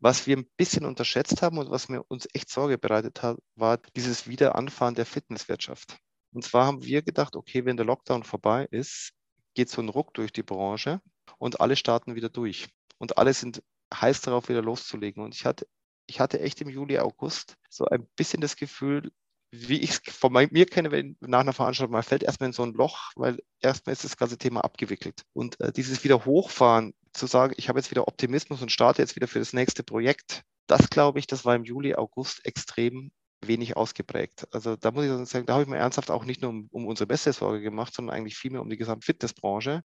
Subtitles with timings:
[0.00, 3.78] Was wir ein bisschen unterschätzt haben und was mir uns echt Sorge bereitet hat, war
[3.96, 5.98] dieses Wiederanfahren der Fitnesswirtschaft.
[6.32, 9.12] Und zwar haben wir gedacht, okay, wenn der Lockdown vorbei ist,
[9.54, 11.00] geht so ein Ruck durch die Branche
[11.38, 12.68] und alle starten wieder durch.
[12.98, 15.24] Und alle sind heiß darauf, wieder loszulegen.
[15.24, 15.66] Und ich hatte,
[16.06, 19.10] ich hatte echt im Juli, August so ein bisschen das Gefühl,
[19.50, 22.62] wie ich es von mir kenne, wenn nach einer Veranstaltung, man fällt erstmal in so
[22.62, 25.22] ein Loch, weil erstmal ist das ganze Thema abgewickelt.
[25.32, 29.16] Und äh, dieses wieder hochfahren, zu sagen, ich habe jetzt wieder Optimismus und starte jetzt
[29.16, 33.10] wieder für das nächste Projekt, das glaube ich, das war im Juli, August extrem
[33.44, 34.46] wenig ausgeprägt.
[34.52, 36.86] Also da muss ich sagen, da habe ich mir ernsthaft auch nicht nur um, um
[36.86, 39.82] unsere beste Sorge gemacht, sondern eigentlich vielmehr um die gesamte Fitnessbranche.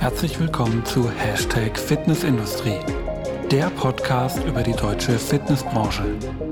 [0.00, 2.80] Herzlich willkommen zu Hashtag Fitnessindustrie,
[3.50, 6.04] der Podcast über die deutsche Fitnessbranche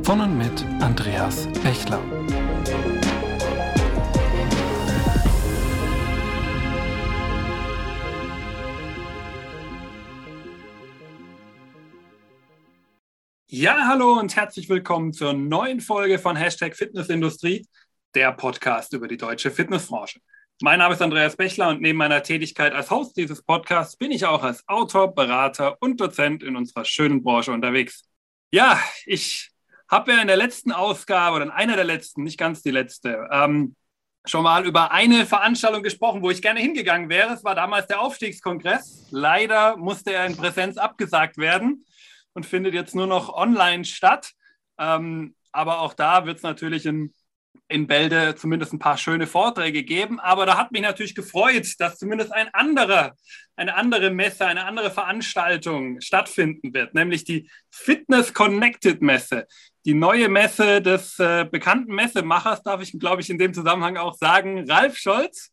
[0.02, 2.00] von und mit Andreas Bechler.
[13.48, 17.66] Ja, hallo und herzlich willkommen zur neuen Folge von Hashtag Fitnessindustrie,
[18.14, 20.20] der Podcast über die deutsche Fitnessbranche.
[20.62, 24.24] Mein Name ist Andreas Bechler und neben meiner Tätigkeit als Host dieses Podcasts bin ich
[24.24, 28.04] auch als Autor, Berater und Dozent in unserer schönen Branche unterwegs.
[28.50, 29.50] Ja, ich
[29.86, 33.28] habe ja in der letzten Ausgabe oder in einer der letzten, nicht ganz die letzte,
[33.30, 33.76] ähm,
[34.24, 37.34] schon mal über eine Veranstaltung gesprochen, wo ich gerne hingegangen wäre.
[37.34, 39.08] Es war damals der Aufstiegskongress.
[39.10, 41.84] Leider musste er in Präsenz abgesagt werden
[42.32, 44.32] und findet jetzt nur noch online statt.
[44.78, 47.12] Ähm, aber auch da wird es natürlich in,
[47.68, 50.20] in Bälde zumindest ein paar schöne Vorträge geben.
[50.20, 53.14] Aber da hat mich natürlich gefreut, dass zumindest ein anderer,
[53.56, 59.46] eine andere Messe, eine andere Veranstaltung stattfinden wird, nämlich die Fitness Connected Messe.
[59.84, 64.14] Die neue Messe des äh, bekannten Messemachers, darf ich, glaube ich, in dem Zusammenhang auch
[64.14, 65.52] sagen, Ralf Scholz,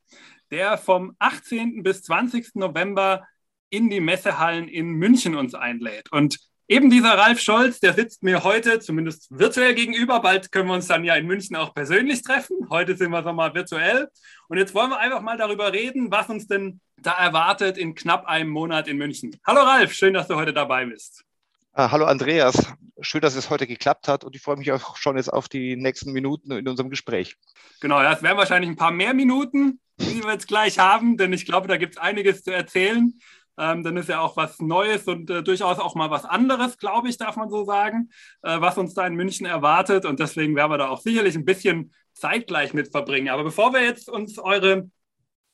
[0.52, 1.84] der vom 18.
[1.84, 2.56] bis 20.
[2.56, 3.28] November
[3.70, 6.12] in die Messehallen in München uns einlädt.
[6.12, 6.38] Und
[6.70, 10.22] Eben dieser Ralf Scholz, der sitzt mir heute zumindest virtuell gegenüber.
[10.22, 12.56] Bald können wir uns dann ja in München auch persönlich treffen.
[12.70, 14.08] Heute sind wir nochmal virtuell.
[14.48, 18.26] Und jetzt wollen wir einfach mal darüber reden, was uns denn da erwartet in knapp
[18.28, 19.36] einem Monat in München.
[19.46, 21.26] Hallo Ralf, schön, dass du heute dabei bist.
[21.74, 22.72] Ah, hallo Andreas,
[23.02, 25.76] schön, dass es heute geklappt hat und ich freue mich auch schon jetzt auf die
[25.76, 27.36] nächsten Minuten in unserem Gespräch.
[27.82, 31.34] Genau, ja, es werden wahrscheinlich ein paar mehr Minuten, die wir jetzt gleich haben, denn
[31.34, 33.20] ich glaube, da gibt es einiges zu erzählen.
[33.58, 37.10] Ähm, dann ist ja auch was Neues und äh, durchaus auch mal was anderes, glaube
[37.10, 38.10] ich, darf man so sagen,
[38.42, 40.06] äh, was uns da in München erwartet.
[40.06, 43.30] Und deswegen werden wir da auch sicherlich ein bisschen zeitgleich mit verbringen.
[43.30, 44.90] Aber bevor wir jetzt uns eure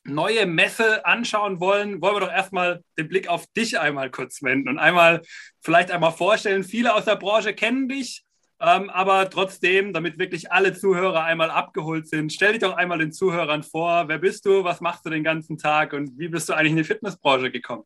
[0.06, 4.70] neue Messe anschauen wollen, wollen wir doch erstmal den Blick auf dich einmal kurz wenden
[4.70, 5.22] und einmal
[5.62, 6.64] vielleicht einmal vorstellen.
[6.64, 8.24] Viele aus der Branche kennen dich,
[8.62, 13.14] ähm, aber trotzdem, damit wirklich alle Zuhörer einmal abgeholt sind, stell dich doch einmal den
[13.14, 14.08] Zuhörern vor.
[14.08, 14.64] Wer bist du?
[14.64, 15.94] Was machst du den ganzen Tag?
[15.94, 17.84] Und wie bist du eigentlich in die Fitnessbranche gekommen?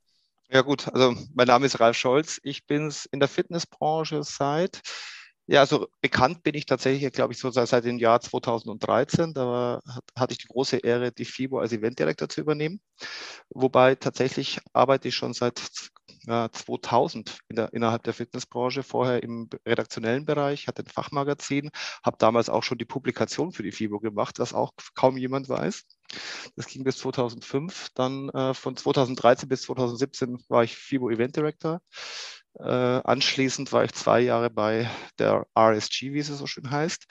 [0.49, 2.39] Ja gut, also mein Name ist Ralf Scholz.
[2.43, 4.81] Ich bin in der Fitnessbranche seit,
[5.45, 9.33] ja, also bekannt bin ich tatsächlich, glaube ich, so seit, dem Jahr 2013.
[9.33, 9.81] Da war,
[10.15, 12.81] hatte ich die große Ehre, die FIBO als Eventdirektor zu übernehmen.
[13.49, 15.59] Wobei tatsächlich arbeite ich schon seit
[16.25, 21.69] 2000 in der, innerhalb der Fitnessbranche, vorher im redaktionellen Bereich, hatte ein Fachmagazin,
[22.03, 25.83] habe damals auch schon die Publikation für die FIBO gemacht, was auch kaum jemand weiß.
[26.55, 27.89] Das ging bis 2005.
[27.95, 31.81] Dann äh, von 2013 bis 2017 war ich FIBO Event Director.
[32.59, 37.05] Äh, anschließend war ich zwei Jahre bei der RSG, wie es so schön heißt,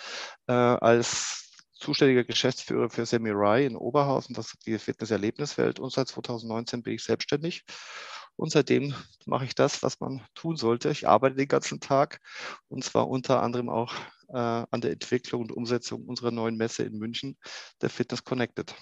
[0.47, 5.81] äh, als zuständiger Geschäftsführer für Semi-Rai in Oberhausen, das ist die Fitness-Erlebniswelt.
[5.81, 7.65] Und seit 2019 bin ich selbstständig
[8.42, 8.92] und seitdem
[9.25, 10.91] mache ich das, was man tun sollte.
[10.91, 12.19] Ich arbeite den ganzen Tag
[12.66, 13.94] und zwar unter anderem auch
[14.30, 17.38] äh, an der Entwicklung und Umsetzung unserer neuen Messe in München,
[17.82, 18.75] der Fitness Connected.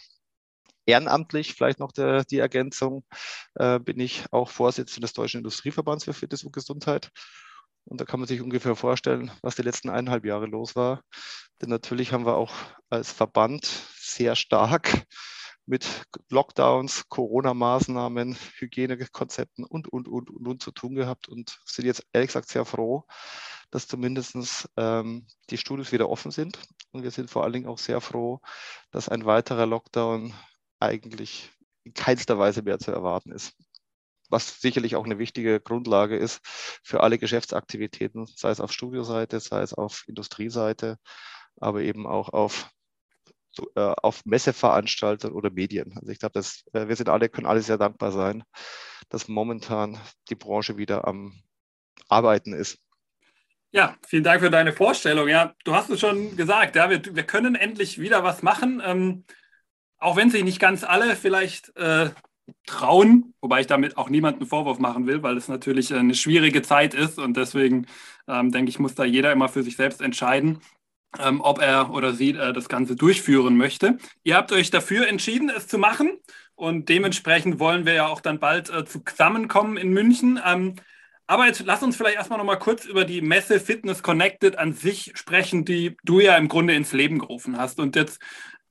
[0.87, 3.05] Ehrenamtlich, vielleicht noch der, die Ergänzung,
[3.57, 7.11] äh, bin ich auch Vorsitzender des Deutschen Industrieverbands für Fitness und Gesundheit.
[7.85, 11.03] Und da kann man sich ungefähr vorstellen, was die letzten eineinhalb Jahre los war.
[11.61, 12.55] Denn natürlich haben wir auch
[12.89, 13.67] als Verband
[13.99, 15.05] sehr stark
[15.71, 22.05] mit Lockdowns, Corona-Maßnahmen, Hygienekonzepten und, und, und, und, und zu tun gehabt und sind jetzt
[22.13, 23.07] ehrlich gesagt sehr froh,
[23.71, 26.59] dass zumindest ähm, die Studios wieder offen sind.
[26.91, 28.41] Und wir sind vor allen Dingen auch sehr froh,
[28.91, 30.35] dass ein weiterer Lockdown
[30.81, 31.53] eigentlich
[31.85, 33.55] in keinster Weise mehr zu erwarten ist.
[34.29, 36.41] Was sicherlich auch eine wichtige Grundlage ist
[36.83, 40.99] für alle Geschäftsaktivitäten, sei es auf Studioseite, sei es auf Industrieseite,
[41.61, 42.73] aber eben auch auf
[43.51, 45.93] so, äh, auf Messeveranstaltern oder Medien.
[45.97, 46.41] Also ich glaube,
[46.73, 48.45] äh, wir sind alle, können alle sehr dankbar sein,
[49.09, 49.99] dass momentan
[50.29, 51.35] die Branche wieder am
[52.09, 52.79] Arbeiten ist.
[53.73, 55.29] Ja, vielen Dank für deine Vorstellung.
[55.29, 58.83] Ja, du hast es schon gesagt, ja, wir, wir können endlich wieder was machen.
[58.85, 59.25] Ähm,
[59.99, 62.11] auch wenn sich nicht ganz alle vielleicht äh,
[62.67, 66.95] trauen, wobei ich damit auch niemanden Vorwurf machen will, weil es natürlich eine schwierige Zeit
[66.95, 67.87] ist und deswegen
[68.27, 70.61] ähm, denke ich, muss da jeder immer für sich selbst entscheiden,
[71.19, 73.99] ähm, ob er oder sie äh, das Ganze durchführen möchte.
[74.23, 76.19] Ihr habt euch dafür entschieden, es zu machen
[76.55, 80.41] und dementsprechend wollen wir ja auch dann bald äh, zusammenkommen in München.
[80.45, 80.77] Ähm,
[81.27, 84.73] aber jetzt lass uns vielleicht erstmal noch mal kurz über die Messe Fitness Connected an
[84.73, 87.79] sich sprechen, die du ja im Grunde ins Leben gerufen hast.
[87.79, 88.21] Und jetzt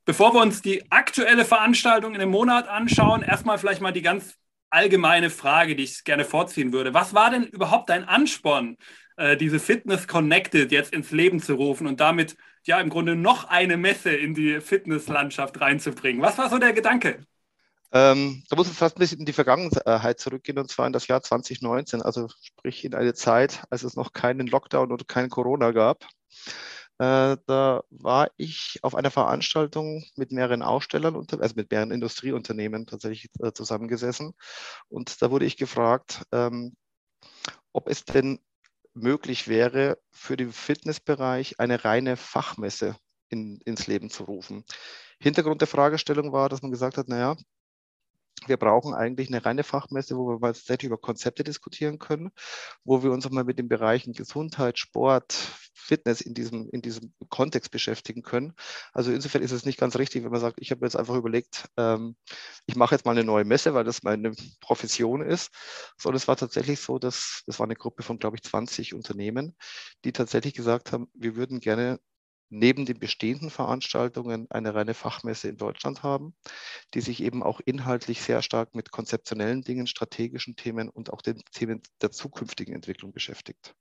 [0.10, 4.40] Bevor wir uns die aktuelle Veranstaltung in dem Monat anschauen, erstmal vielleicht mal die ganz
[4.72, 6.96] allgemeine Frage, die ich gerne vorziehen würde.
[6.96, 8.78] Was war denn überhaupt dein Ansporn,
[9.20, 13.50] äh, diese Fitness Connected jetzt ins Leben zu rufen und damit ja im Grunde noch
[13.50, 16.22] eine Messe in die Fitnesslandschaft reinzubringen?
[16.22, 17.20] Was war so der Gedanke?
[17.92, 21.08] Ähm, da muss man fast ein bisschen in die Vergangenheit zurückgehen, und zwar in das
[21.08, 25.72] Jahr 2019, also sprich in eine Zeit, als es noch keinen Lockdown oder kein Corona
[25.72, 26.06] gab.
[27.00, 33.30] Äh, da war ich auf einer Veranstaltung mit mehreren Ausstellern, also mit mehreren Industrieunternehmen tatsächlich
[33.40, 34.34] äh, zusammengesessen.
[34.90, 36.76] Und da wurde ich gefragt, ähm,
[37.74, 38.40] ob es denn
[39.02, 42.96] möglich wäre, für den Fitnessbereich eine reine Fachmesse
[43.30, 44.64] in, ins Leben zu rufen.
[45.20, 47.36] Hintergrund der Fragestellung war, dass man gesagt hat, naja,
[48.48, 52.32] wir brauchen eigentlich eine reine Fachmesse, wo wir tatsächlich über Konzepte diskutieren können,
[52.84, 55.34] wo wir uns auch mal mit den Bereichen Gesundheit, Sport,
[55.74, 58.54] Fitness in diesem, in diesem Kontext beschäftigen können.
[58.94, 61.68] Also insofern ist es nicht ganz richtig, wenn man sagt, ich habe jetzt einfach überlegt,
[61.78, 62.16] ähm,
[62.66, 65.52] ich mache jetzt mal eine neue Messe, weil das meine Profession ist,
[65.98, 69.56] sondern es war tatsächlich so, dass das war eine Gruppe von, glaube ich, 20 Unternehmen,
[70.06, 72.00] die tatsächlich gesagt haben, wir würden gerne
[72.50, 76.36] neben den bestehenden Veranstaltungen eine reine Fachmesse in Deutschland haben,
[76.94, 81.42] die sich eben auch inhaltlich sehr stark mit konzeptionellen Dingen, strategischen Themen und auch den
[81.52, 83.76] Themen der zukünftigen Entwicklung beschäftigt.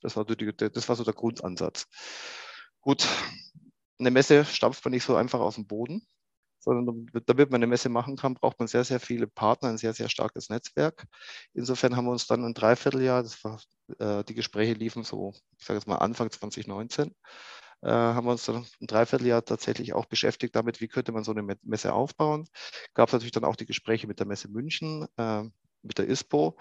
[0.00, 1.86] Das war, die, das war so der Grundansatz.
[2.80, 3.06] Gut,
[3.98, 6.06] eine Messe stampft man nicht so einfach aus dem Boden,
[6.60, 9.94] sondern damit man eine Messe machen kann, braucht man sehr, sehr viele Partner, ein sehr,
[9.94, 11.06] sehr starkes Netzwerk.
[11.54, 13.60] Insofern haben wir uns dann ein Dreivierteljahr, war,
[13.98, 17.14] äh, die Gespräche liefen so, ich sage jetzt mal Anfang 2019,
[17.82, 21.32] äh, haben wir uns dann ein Dreivierteljahr tatsächlich auch beschäftigt damit, wie könnte man so
[21.32, 22.48] eine Messe aufbauen.
[22.94, 25.44] Gab es natürlich dann auch die Gespräche mit der Messe München, äh,
[25.82, 26.58] mit der ISPO,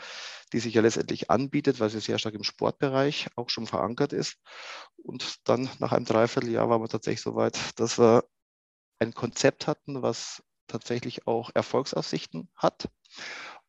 [0.54, 4.38] die sich ja letztendlich anbietet, weil sie sehr stark im Sportbereich auch schon verankert ist.
[4.98, 8.26] Und dann nach einem Dreivierteljahr waren wir tatsächlich so weit, dass wir
[9.00, 12.90] ein Konzept hatten, was tatsächlich auch Erfolgsaussichten hat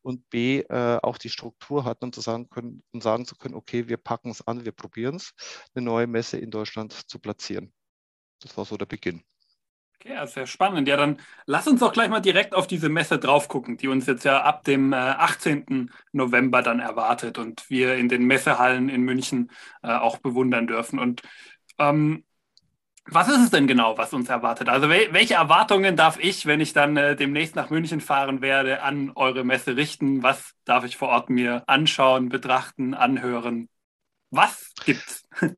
[0.01, 3.55] und B, äh, auch die Struktur hatten, um, zu sagen können, um sagen zu können,
[3.55, 5.33] okay, wir packen es an, wir probieren es,
[5.75, 7.73] eine neue Messe in Deutschland zu platzieren.
[8.41, 9.23] Das war so der Beginn.
[10.01, 10.87] Okay, ja, sehr spannend.
[10.87, 14.05] Ja, dann lass uns doch gleich mal direkt auf diese Messe drauf gucken, die uns
[14.05, 15.91] jetzt ja ab dem äh, 18.
[16.13, 19.51] November dann erwartet und wir in den Messehallen in München
[19.83, 20.99] äh, auch bewundern dürfen.
[20.99, 21.21] Und
[21.79, 22.23] ähm,
[23.11, 24.69] was ist es denn genau, was uns erwartet?
[24.69, 28.81] Also wel welche Erwartungen darf ich, wenn ich dann äh, demnächst nach München fahren werde,
[28.81, 30.23] an eure Messe richten?
[30.23, 33.69] Was darf ich vor Ort mir anschauen, betrachten, anhören?
[34.31, 35.23] Was gibt's?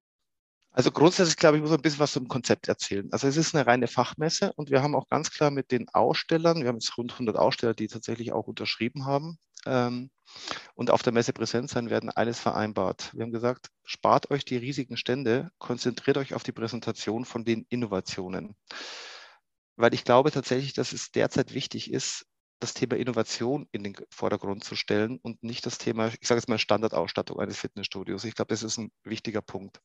[0.73, 3.11] Also grundsätzlich, glaube ich, muss ein bisschen was zum Konzept erzählen.
[3.11, 6.61] Also es ist eine reine Fachmesse und wir haben auch ganz klar mit den Ausstellern,
[6.61, 10.09] wir haben jetzt rund 100 Aussteller, die tatsächlich auch unterschrieben haben, ähm,
[10.75, 13.11] und auf der Messe präsent sein werden, eines vereinbart.
[13.13, 17.65] Wir haben gesagt, spart euch die riesigen Stände, konzentriert euch auf die Präsentation von den
[17.69, 18.55] Innovationen.
[19.75, 22.25] Weil ich glaube tatsächlich, dass es derzeit wichtig ist,
[22.59, 26.47] das Thema Innovation in den Vordergrund zu stellen und nicht das Thema, ich sage jetzt
[26.47, 28.23] mal Standardausstattung eines Fitnessstudios.
[28.23, 29.81] Ich glaube, das ist ein wichtiger Punkt.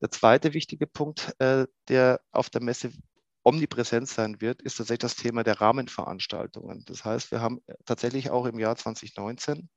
[0.00, 2.92] Der zweite wichtige Punkt, äh, der auf der Messe
[3.42, 6.84] omnipräsent sein wird, ist tatsächlich das Thema der Rahmenveranstaltungen.
[6.86, 9.68] Das heißt, wir haben äh, tatsächlich auch im Jahr 2019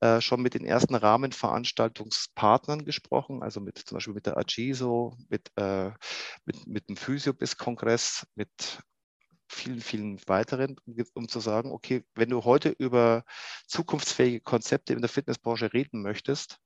[0.00, 5.50] äh, schon mit den ersten Rahmenveranstaltungspartnern gesprochen, also mit zum Beispiel mit der Agiso, mit,
[5.56, 5.90] äh,
[6.44, 8.82] mit, mit dem Physiobis-Kongress, mit
[9.52, 10.76] vielen, vielen weiteren,
[11.14, 13.24] um zu sagen, okay, wenn du heute über
[13.66, 16.58] zukunftsfähige Konzepte in der Fitnessbranche reden möchtest,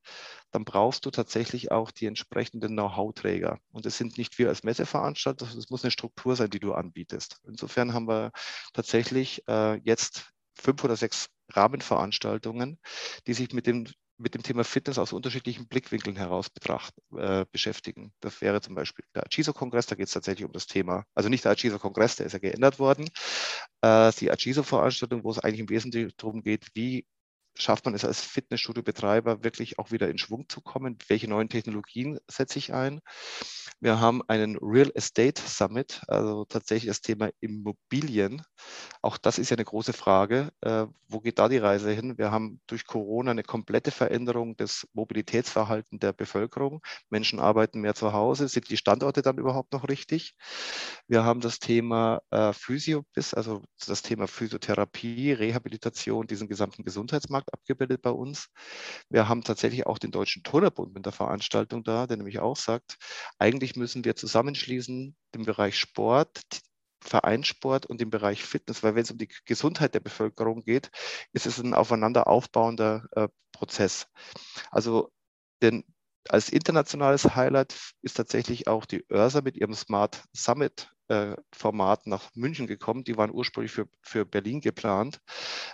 [0.52, 3.58] dann brauchst du tatsächlich auch die entsprechenden Know-how-Träger.
[3.72, 7.40] Und es sind nicht wir als Messeveranstalter, es muss eine Struktur sein, die du anbietest.
[7.46, 8.30] Insofern haben wir
[8.72, 12.78] tatsächlich äh, jetzt fünf oder sechs Rahmenveranstaltungen,
[13.26, 13.86] die sich mit dem
[14.18, 18.12] mit dem Thema Fitness aus unterschiedlichen Blickwinkeln heraus betrachten, äh, beschäftigen.
[18.20, 21.44] Das wäre zum Beispiel der Agiso-Kongress, da geht es tatsächlich um das Thema, also nicht
[21.44, 23.08] der Agiso-Kongress, der ist ja geändert worden,
[23.82, 27.06] äh, die Agiso-Veranstaltung, wo es eigentlich im Wesentlichen darum geht, wie
[27.58, 30.98] schafft man es als Fitnessstudio-Betreiber wirklich auch wieder in Schwung zu kommen?
[31.08, 33.00] Welche neuen Technologien setze ich ein?
[33.80, 38.42] Wir haben einen Real Estate Summit, also tatsächlich das Thema Immobilien.
[39.02, 40.50] Auch das ist ja eine große Frage.
[40.62, 42.16] Äh, wo geht da die Reise hin?
[42.16, 46.82] Wir haben durch Corona eine komplette Veränderung des Mobilitätsverhaltens der Bevölkerung.
[47.10, 48.48] Menschen arbeiten mehr zu Hause.
[48.48, 50.34] Sind die Standorte dann überhaupt noch richtig?
[51.06, 57.52] Wir haben das Thema äh, Physiobis, also das Thema Physiotherapie, Rehabilitation, diesen gesamten Gesundheitsmarkt stark
[57.52, 58.48] abgebildet bei uns.
[59.08, 62.96] Wir haben tatsächlich auch den Deutschen Turnerbund mit der Veranstaltung da, der nämlich auch sagt,
[63.38, 66.40] eigentlich müssen wir zusammenschließen den Bereich Sport,
[67.02, 70.90] Vereinssport und den Bereich Fitness, weil wenn es um die Gesundheit der Bevölkerung geht,
[71.32, 74.06] ist es ein aufeinander aufbauender äh, Prozess.
[74.70, 75.10] Also
[75.62, 75.84] denn
[76.28, 80.90] als internationales Highlight ist tatsächlich auch die ÖRSA mit ihrem Smart Summit
[81.52, 83.04] Format nach München gekommen.
[83.04, 85.20] Die waren ursprünglich für, für Berlin geplant.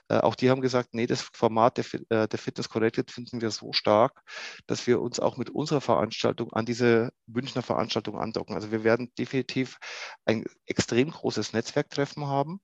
[0.08, 3.50] Äh, auch die haben gesagt, nee, das Format der, äh, der Fitness Connected finden wir
[3.50, 4.22] so stark,
[4.66, 8.54] dass wir uns auch mit unserer Veranstaltung an diese Münchner Veranstaltung andocken.
[8.54, 9.78] Also wir werden definitiv
[10.24, 12.60] ein extrem großes Netzwerktreffen haben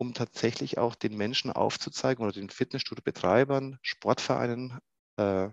[0.00, 4.78] um tatsächlich auch den Menschen aufzuzeigen oder den Fitnessstudio-Betreibern, Sportvereinen
[5.18, 5.50] äh,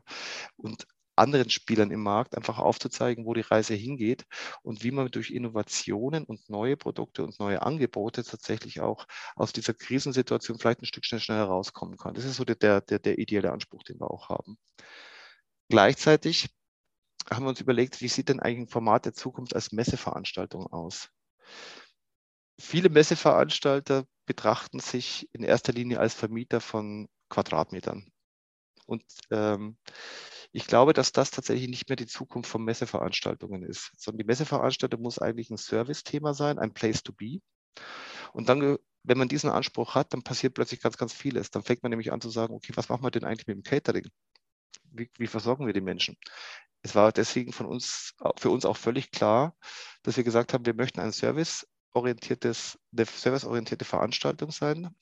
[0.55, 0.87] und
[1.17, 4.25] anderen Spielern im Markt einfach aufzuzeigen, wo die Reise hingeht
[4.63, 9.05] und wie man durch Innovationen und neue Produkte und neue Angebote tatsächlich auch
[9.35, 12.13] aus dieser Krisensituation vielleicht ein Stückchen schneller rauskommen kann.
[12.13, 14.57] Das ist so der, der, der ideelle Anspruch, den wir auch haben.
[15.69, 16.49] Gleichzeitig
[17.29, 21.09] haben wir uns überlegt, wie sieht denn eigentlich ein Format der Zukunft als Messeveranstaltung aus?
[22.59, 28.11] Viele Messeveranstalter betrachten sich in erster Linie als Vermieter von Quadratmetern.
[28.85, 29.77] Und ähm,
[30.51, 35.01] ich glaube, dass das tatsächlich nicht mehr die Zukunft von Messeveranstaltungen ist, sondern die Messeveranstaltung
[35.01, 37.39] muss eigentlich ein Service-Thema sein, ein Place to be.
[38.33, 41.51] Und dann, wenn man diesen Anspruch hat, dann passiert plötzlich ganz, ganz vieles.
[41.51, 43.63] Dann fängt man nämlich an zu sagen, okay, was machen wir denn eigentlich mit dem
[43.63, 44.07] Catering?
[44.91, 46.17] Wie, wie versorgen wir die Menschen?
[46.81, 49.55] Es war deswegen von uns, für uns auch völlig klar,
[50.03, 54.95] dass wir gesagt haben, wir möchten ein serviceorientiertes, eine serviceorientierte Veranstaltung sein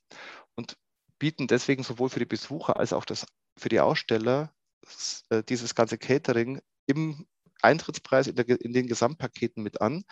[0.55, 0.77] und
[1.19, 3.25] bieten deswegen sowohl für die Besucher als auch das,
[3.57, 4.53] für die Aussteller
[5.49, 7.25] dieses ganze Catering im
[7.61, 10.03] Eintrittspreis in, der, in, den Gesamtpaketen mit an,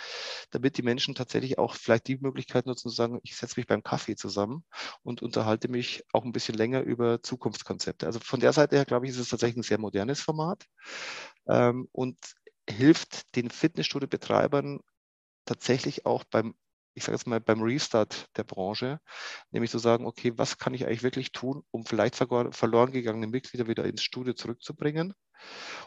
[0.52, 3.84] damit die Menschen tatsächlich auch vielleicht die Möglichkeit nutzen zu sagen, ich setze mich beim
[3.84, 4.64] Kaffee zusammen
[5.04, 8.06] und unterhalte mich auch ein bisschen länger über Zukunftskonzepte.
[8.06, 10.66] Also von der Seite her, glaube ich, ist es tatsächlich ein sehr modernes Format
[11.48, 12.18] ähm, und
[12.70, 14.80] hilft den Fitnessstudio-Betreibern
[15.46, 16.56] tatsächlich auch beim
[16.94, 19.00] ich sage jetzt mal, beim Restart der Branche,
[19.52, 23.68] nämlich zu sagen, okay, was kann ich eigentlich wirklich tun, um vielleicht verloren gegangene Mitglieder
[23.68, 25.14] wieder ins Studio zurückzubringen?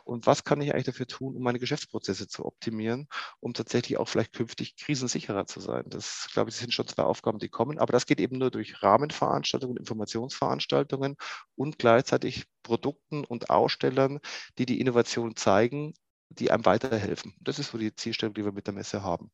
[0.04, 3.08] Und was kann ich eigentlich dafür tun, um meine Geschäftsprozesse zu optimieren,
[3.40, 5.84] um tatsächlich auch vielleicht künftig krisensicherer zu sein?
[5.86, 7.78] Das, glaube ich, sind schon zwei Aufgaben, die kommen.
[7.78, 11.16] Aber das geht eben nur durch Rahmenveranstaltungen, Informationsveranstaltungen
[11.54, 14.20] und gleichzeitig Produkten und Ausstellern,
[14.58, 15.94] die die Innovation zeigen,
[16.28, 17.34] die einem weiterhelfen.
[17.40, 19.30] Das ist so die Zielstellung, die wir mit der Messe haben.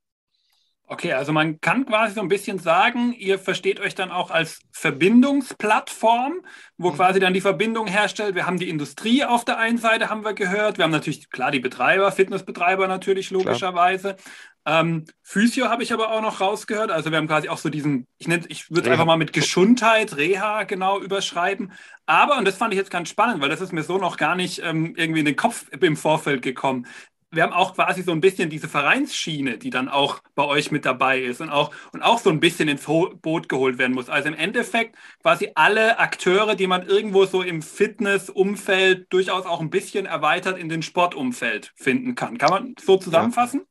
[0.87, 4.61] Okay, also man kann quasi so ein bisschen sagen, ihr versteht euch dann auch als
[4.73, 6.45] Verbindungsplattform,
[6.77, 6.97] wo mhm.
[6.97, 8.35] quasi dann die Verbindung herstellt.
[8.35, 10.77] Wir haben die Industrie auf der einen Seite, haben wir gehört.
[10.77, 14.17] Wir haben natürlich, klar, die Betreiber, Fitnessbetreiber natürlich logischerweise.
[14.65, 16.91] Ähm, Physio habe ich aber auch noch rausgehört.
[16.91, 20.17] Also wir haben quasi auch so diesen, ich, ich würde es einfach mal mit Gesundheit,
[20.17, 21.73] Reha genau überschreiben.
[22.07, 24.37] Aber, und das fand ich jetzt ganz spannend, weil das ist mir so noch gar
[24.37, 26.87] nicht ähm, irgendwie in den Kopf im Vorfeld gekommen
[27.33, 30.85] wir haben auch quasi so ein bisschen diese Vereinsschiene, die dann auch bei euch mit
[30.85, 34.09] dabei ist und auch, und auch so ein bisschen ins Boot geholt werden muss.
[34.11, 39.71] Also im Endeffekt quasi alle Akteure, die man irgendwo so im Fitnessumfeld durchaus auch ein
[39.71, 42.37] bisschen erweitert in den Sportumfeld finden kann.
[42.39, 43.63] Kann man so zusammenfassen?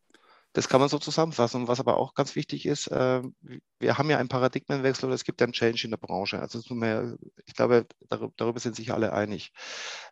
[0.52, 0.54] Ja.
[0.54, 1.68] Das kann man so zusammenfassen.
[1.68, 3.22] Was aber auch ganz wichtig ist, äh,
[3.80, 6.40] wir haben ja einen Paradigmenwechsel oder es gibt einen Change in der Branche.
[6.40, 7.88] Also ich glaube,
[8.36, 9.54] darüber sind sich alle einig.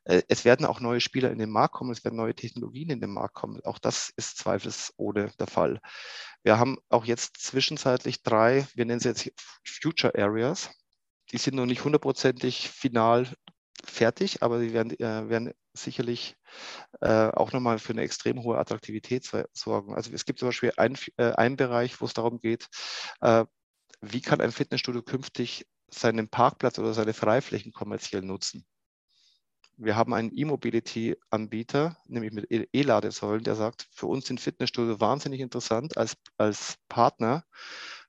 [0.05, 3.01] Äh, es werden auch neue Spieler in den Markt kommen, es werden neue Technologien in
[3.01, 3.59] den Markt kommen.
[3.65, 5.79] Auch das ist zweifelsohne der Fall.
[6.43, 9.31] Wir haben auch jetzt zwischenzeitlich drei, wir nennen sie jetzt
[9.65, 10.71] Future Areas.
[11.31, 13.27] Die sind noch nicht hundertprozentig final
[13.83, 16.35] fertig, aber sie werden, äh, werden sicherlich
[17.01, 19.95] äh, auch nochmal für eine extrem hohe Attraktivität sorgen.
[19.95, 22.67] Also es gibt zum Beispiel einen, äh, einen Bereich, wo es darum geht,
[23.21, 23.45] äh,
[24.01, 28.65] wie kann ein Fitnessstudio künftig seinen Parkplatz oder seine Freiflächen kommerziell nutzen.
[29.77, 35.39] Wir haben einen E-Mobility-Anbieter, nämlich mit e-, E-Ladesäulen, der sagt, für uns sind Fitnessstudio wahnsinnig
[35.39, 37.45] interessant als, als Partner,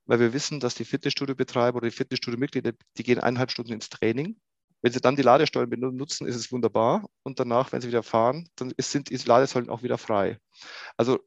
[0.05, 4.37] weil wir wissen, dass die Fitnessstudio-Betreiber oder die Fitnessstudio-Mitglieder, die gehen eineinhalb Stunden ins Training
[4.83, 7.09] wenn Sie dann die Ladestollen benutzen, ist es wunderbar.
[7.23, 10.39] Und danach, wenn Sie wieder fahren, dann sind die Ladesäulen auch wieder frei.
[10.97, 11.19] Also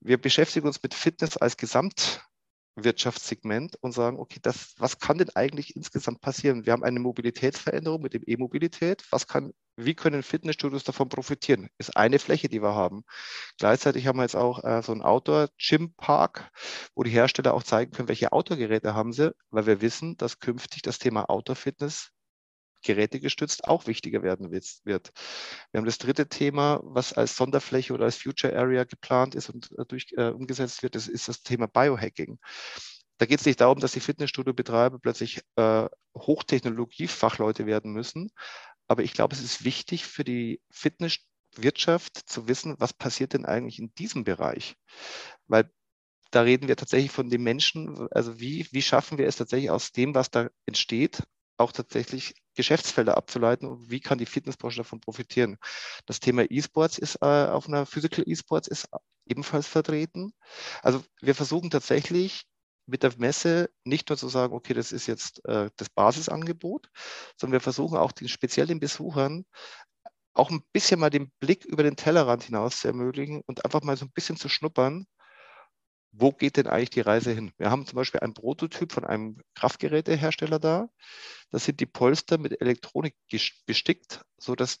[0.00, 2.22] wir beschäftigen uns mit Fitness als Gesamt,
[2.76, 6.66] Wirtschaftssegment und sagen, okay, das, was kann denn eigentlich insgesamt passieren?
[6.66, 9.04] Wir haben eine Mobilitätsveränderung mit dem E-Mobilität.
[9.10, 11.68] Was kann, wie können Fitnessstudios davon profitieren?
[11.78, 13.02] Ist eine Fläche, die wir haben.
[13.58, 16.50] Gleichzeitig haben wir jetzt auch äh, so einen Outdoor-Gym-Park,
[16.94, 20.82] wo die Hersteller auch zeigen können, welche Outdoor-Geräte haben sie, weil wir wissen, dass künftig
[20.82, 22.12] das Thema Outdoor-Fitness
[22.82, 24.80] gerätegestützt auch wichtiger werden wird.
[24.84, 25.00] Wir
[25.76, 29.84] haben das dritte Thema, was als Sonderfläche oder als Future Area geplant ist und äh,
[29.86, 32.38] durch, äh, umgesetzt wird, das ist das Thema Biohacking.
[33.18, 38.30] Da geht es nicht darum, dass die Fitnessstudio-Betreiber plötzlich äh, Hochtechnologie-Fachleute werden müssen,
[38.88, 43.78] aber ich glaube, es ist wichtig für die Fitnesswirtschaft zu wissen, was passiert denn eigentlich
[43.78, 44.74] in diesem Bereich,
[45.46, 45.70] weil
[46.30, 49.92] da reden wir tatsächlich von den Menschen, also wie, wie schaffen wir es tatsächlich aus
[49.92, 51.22] dem, was da entsteht,
[51.60, 55.56] auch tatsächlich Geschäftsfelder abzuleiten und wie kann die Fitnessbranche davon profitieren.
[56.06, 58.88] Das Thema E-Sports ist äh, auf einer Physical E-Sports ist
[59.26, 60.32] ebenfalls vertreten.
[60.82, 62.44] Also wir versuchen tatsächlich
[62.86, 66.88] mit der Messe nicht nur zu sagen, okay, das ist jetzt äh, das Basisangebot,
[67.36, 69.44] sondern wir versuchen auch den speziellen Besuchern
[70.34, 73.96] auch ein bisschen mal den Blick über den Tellerrand hinaus zu ermöglichen und einfach mal
[73.96, 75.06] so ein bisschen zu schnuppern,
[76.12, 77.52] wo geht denn eigentlich die Reise hin?
[77.56, 80.88] Wir haben zum Beispiel einen Prototyp von einem Kraftgerätehersteller da.
[81.50, 83.14] Da sind die Polster mit Elektronik
[83.66, 84.80] bestickt, sodass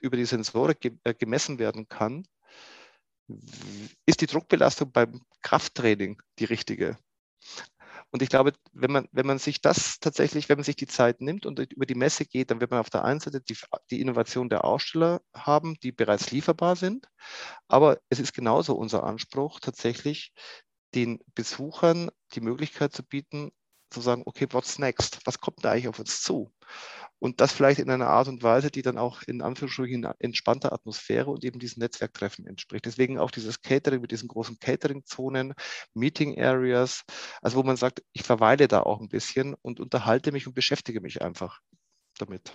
[0.00, 2.24] über die Sensorik äh, gemessen werden kann.
[4.06, 6.98] Ist die Druckbelastung beim Krafttraining die richtige?
[8.10, 11.20] Und ich glaube, wenn man, wenn man sich das tatsächlich, wenn man sich die Zeit
[11.20, 13.56] nimmt und über die Messe geht, dann wird man auf der einen Seite die,
[13.90, 17.06] die Innovation der Aussteller haben, die bereits lieferbar sind.
[17.68, 20.32] Aber es ist genauso unser Anspruch, tatsächlich
[20.94, 23.50] den Besuchern die Möglichkeit zu bieten,
[23.90, 25.20] zu sagen, okay, what's next?
[25.24, 26.52] Was kommt da eigentlich auf uns zu?
[27.20, 31.30] Und das vielleicht in einer Art und Weise, die dann auch in Anführungsstrichen entspannter Atmosphäre
[31.30, 32.84] und eben diesen Netzwerktreffen entspricht.
[32.84, 35.54] Deswegen auch dieses Catering mit diesen großen Catering-Zonen,
[35.94, 37.02] Meeting Areas,
[37.42, 41.00] also wo man sagt, ich verweile da auch ein bisschen und unterhalte mich und beschäftige
[41.00, 41.60] mich einfach
[42.18, 42.54] damit.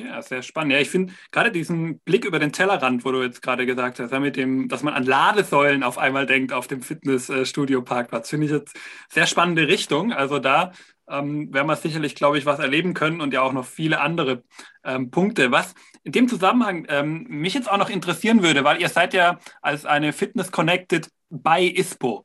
[0.00, 0.72] Ja, sehr spannend.
[0.72, 4.12] Ja, ich finde gerade diesen Blick über den Tellerrand, wo du jetzt gerade gesagt hast,
[4.12, 8.52] ja, mit dem, dass man an Ladesäulen auf einmal denkt auf dem Fitnessstudio-Parkplatz, finde ich
[8.52, 8.78] jetzt
[9.10, 10.12] sehr spannende Richtung.
[10.12, 10.72] Also da
[11.06, 14.42] ähm, werden wir sicherlich, glaube ich, was erleben können und ja auch noch viele andere
[14.84, 15.50] ähm, Punkte.
[15.50, 19.38] Was in dem Zusammenhang ähm, mich jetzt auch noch interessieren würde, weil ihr seid ja
[19.60, 22.24] als eine Fitness Connected bei ISPO.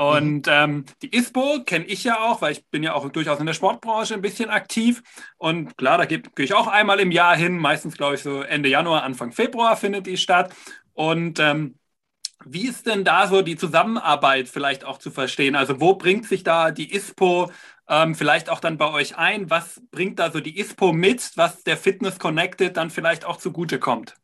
[0.00, 0.52] Und mhm.
[0.52, 3.52] ähm, die ISPO kenne ich ja auch, weil ich bin ja auch durchaus in der
[3.52, 5.02] Sportbranche ein bisschen aktiv.
[5.36, 7.58] Und klar, da gehe ich auch einmal im Jahr hin.
[7.58, 10.54] Meistens, glaube ich, so Ende Januar, Anfang Februar findet die statt.
[10.94, 11.78] Und ähm,
[12.46, 15.54] wie ist denn da so die Zusammenarbeit vielleicht auch zu verstehen?
[15.54, 17.52] Also wo bringt sich da die ISPO
[17.86, 19.50] ähm, vielleicht auch dann bei euch ein?
[19.50, 23.78] Was bringt da so die ISPO mit, was der Fitness Connected dann vielleicht auch zugute
[23.78, 24.14] kommt?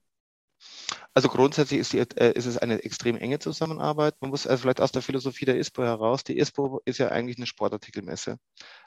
[1.16, 4.16] Also grundsätzlich ist, die, äh, ist, es eine extrem enge Zusammenarbeit.
[4.20, 7.38] Man muss also vielleicht aus der Philosophie der ISPO heraus, die ISPO ist ja eigentlich
[7.38, 8.38] eine Sportartikelmesse.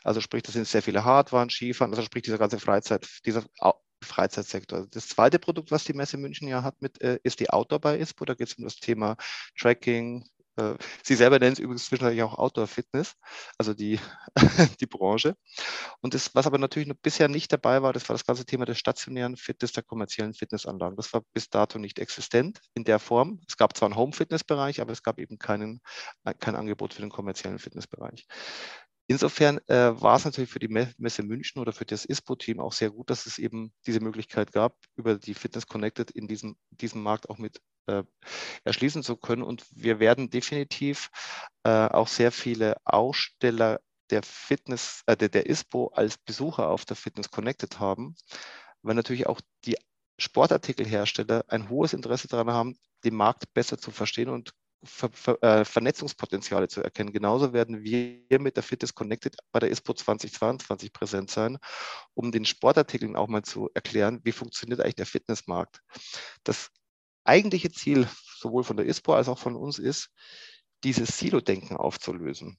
[0.04, 3.46] Also sprich, das sind sehr viele Hardwaren, Skifahren, also sprich dieser ganze Freizeit, dieser
[4.04, 4.86] Freizeitsektor.
[4.92, 7.98] Das zweite Produkt, was die Messe München ja hat, mit, äh, ist die Outdoor bei
[7.98, 8.26] ISPO.
[8.26, 9.18] Da geht es um das Thema
[9.58, 10.24] Tracking,
[11.04, 13.13] Sie selber nennen es übrigens zwischendurch auch Outdoor-Fitness,
[13.58, 14.00] also die,
[14.80, 15.36] die Branche.
[16.02, 18.78] Und das, was aber natürlich bisher nicht dabei war, das war das ganze Thema des
[18.78, 20.98] stationären Fitness, der kommerziellen Fitnessanlagen.
[20.98, 23.41] Das war bis dato nicht existent in der Form.
[23.48, 25.82] Es gab zwar einen Home-Fitness-Bereich, aber es gab eben keinen,
[26.24, 28.28] äh, kein Angebot für den kommerziellen Fitnessbereich.
[29.12, 32.91] Insofern äh, war es natürlich für die Messe München oder für das ISPO-Team auch sehr
[32.91, 37.28] gut, dass es eben diese Möglichkeit gab, über die Fitness Connected in diesem, diesem Markt
[37.28, 38.04] auch mit äh,
[38.65, 39.41] erschließen zu können.
[39.41, 41.10] Und wir werden definitiv
[41.63, 43.80] äh, auch sehr viele Aussteller
[44.12, 48.15] der Fitness, äh, der, der ISPO als Besucher auf der Fitness Connected haben,
[48.84, 49.76] weil natürlich auch die
[50.19, 54.52] Sportartikelhersteller ein hohes Interesse daran haben, den Markt besser zu verstehen und
[54.84, 57.12] Ver Ver äh, Vernetzungspotenziale zu erkennen.
[57.12, 61.58] Genauso werden wir mit der Fitness Connected bei der ISPO 2022 präsent sein,
[62.13, 65.82] um den Sportartikeln auch mal zu erklären, wie funktioniert eigentlich der Fitnessmarkt.
[66.44, 66.72] Das
[67.26, 70.10] eigentliche Ziel sowohl von der ISPO als auch von uns ist,
[70.84, 72.58] dieses Silo-Denken aufzulösen.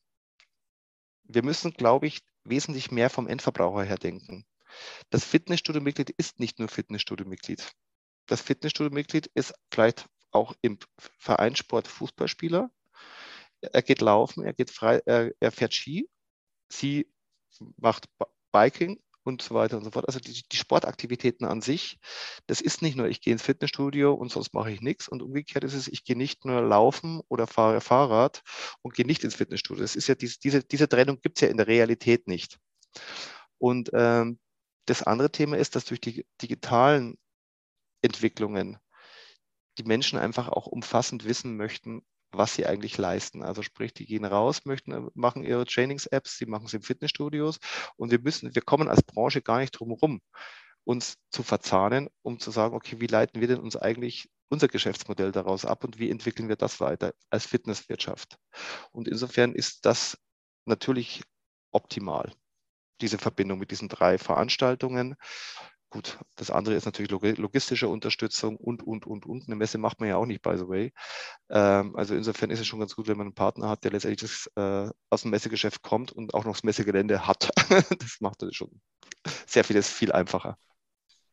[1.24, 4.44] Wir müssen, glaube ich, wesentlich mehr vom Endverbraucher her denken.
[5.10, 7.72] Das Fitnessstudio-Mitglied ist nicht nur Fitnessstudio-Mitglied.
[8.26, 10.78] Das Fitnessstudio-Mitglied ist vielleicht auch im
[11.18, 12.70] Vereinssport Fußballspieler.
[13.60, 16.08] Er geht laufen, er geht frei, er, er fährt Ski,
[16.72, 17.12] sie
[17.76, 18.08] macht
[18.52, 20.06] Biking und so weiter und so fort.
[20.06, 21.98] Also die, die, Sportaktivitäten an sich,
[22.46, 25.08] das ist nicht nur, ich gehe ins Fitnessstudio und sonst mache ich nichts.
[25.08, 28.42] Und umgekehrt ist es, ich gehe nicht nur laufen oder fahre Fahrrad
[28.82, 29.82] und gehe nicht ins Fitnessstudio.
[29.82, 32.58] Das ist ja diese, diese, diese Trennung gibt es ja in der Realität nicht.
[33.58, 34.38] Und ähm,
[34.86, 37.18] das andere Thema ist, dass durch die digitalen
[38.02, 38.78] Entwicklungen
[39.78, 42.02] die Menschen einfach auch umfassend wissen möchten,
[42.32, 43.42] was sie eigentlich leisten.
[43.42, 47.58] Also sprich, die gehen raus, möchten, machen ihre Trainings-Apps, sie machen es in Fitnessstudios
[47.96, 50.20] und wir müssen, wir kommen als Branche gar nicht drum herum,
[50.84, 55.32] uns zu verzahnen, um zu sagen, okay, wie leiten wir denn uns eigentlich unser Geschäftsmodell
[55.32, 58.38] daraus ab und wie entwickeln wir das weiter als Fitnesswirtschaft?
[58.92, 60.18] Und insofern ist das
[60.66, 61.22] natürlich
[61.72, 62.32] optimal,
[63.00, 65.16] diese Verbindung mit diesen drei Veranstaltungen.
[65.90, 69.48] Gut, das andere ist natürlich logistische Unterstützung und, und, und, und.
[69.48, 70.92] Eine Messe macht man ja auch nicht, by the way.
[71.50, 74.20] Ähm, also insofern ist es schon ganz gut, wenn man einen Partner hat, der letztendlich
[74.20, 77.50] das, äh, aus dem Messegeschäft kommt und auch noch das Messegelände hat.
[78.00, 78.80] das macht das schon
[79.46, 80.56] sehr vieles viel einfacher.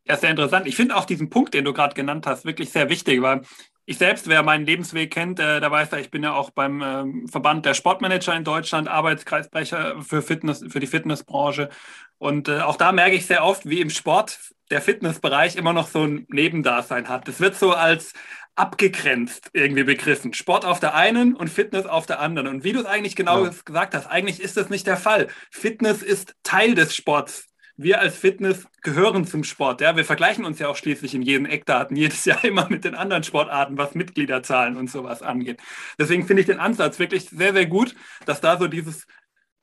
[0.05, 0.65] Ja, sehr interessant.
[0.65, 3.41] Ich finde auch diesen Punkt, den du gerade genannt hast, wirklich sehr wichtig, weil
[3.89, 6.81] ich selbst, wer meinen Lebensweg kennt, äh, der weiß ja, ich bin ja auch beim
[6.81, 11.69] ähm, Verband der Sportmanager in Deutschland, Arbeitskreisbrecher für Fitness, für die Fitnessbranche.
[12.17, 14.39] Und äh, auch da merke ich sehr oft, wie im Sport
[14.71, 17.29] der Fitnessbereich immer noch so ein Nebendasein hat.
[17.29, 18.11] Das wird so als
[18.55, 20.33] abgegrenzt irgendwie begriffen.
[20.33, 22.49] Sport auf der einen und Fitness auf der anderen.
[22.49, 23.51] Und wie du es eigentlich genau ja.
[23.63, 25.27] gesagt hast, eigentlich ist das nicht der Fall.
[25.49, 29.81] Fitness ist Teil des Sports wir als Fitness gehören zum Sport.
[29.81, 29.95] Ja?
[29.95, 33.23] Wir vergleichen uns ja auch schließlich in jeden Eckdaten jedes Jahr immer mit den anderen
[33.23, 35.61] Sportarten, was Mitgliederzahlen und sowas angeht.
[35.99, 39.05] Deswegen finde ich den Ansatz wirklich sehr, sehr gut, dass da so dieses,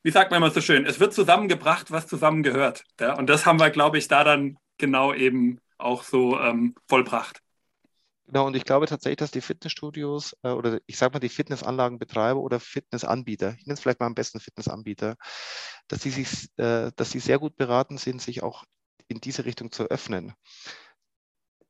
[0.03, 2.85] wie sagt man immer so schön, es wird zusammengebracht, was zusammengehört.
[3.01, 3.15] Ja?
[3.15, 7.41] Und das haben wir, glaube ich, da dann genau eben auch so ähm, vollbracht.
[8.27, 12.41] Genau, und ich glaube tatsächlich, dass die Fitnessstudios äh, oder ich sage mal die Fitnessanlagenbetreiber
[12.41, 15.17] oder Fitnessanbieter, ich nenne es vielleicht mal am besten Fitnessanbieter,
[15.89, 18.65] dass sie sich, äh, dass sie sehr gut beraten sind, sich auch
[19.09, 20.35] in diese Richtung zu öffnen.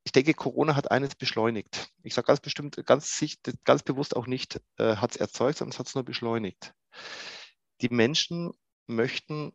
[0.05, 1.91] Ich denke, Corona hat eines beschleunigt.
[2.03, 3.25] Ich sage ganz bestimmt, ganz,
[3.65, 6.75] ganz bewusst auch nicht, äh, hat es erzeugt, sondern es hat es nur beschleunigt.
[7.81, 8.53] Die Menschen
[8.87, 9.53] möchten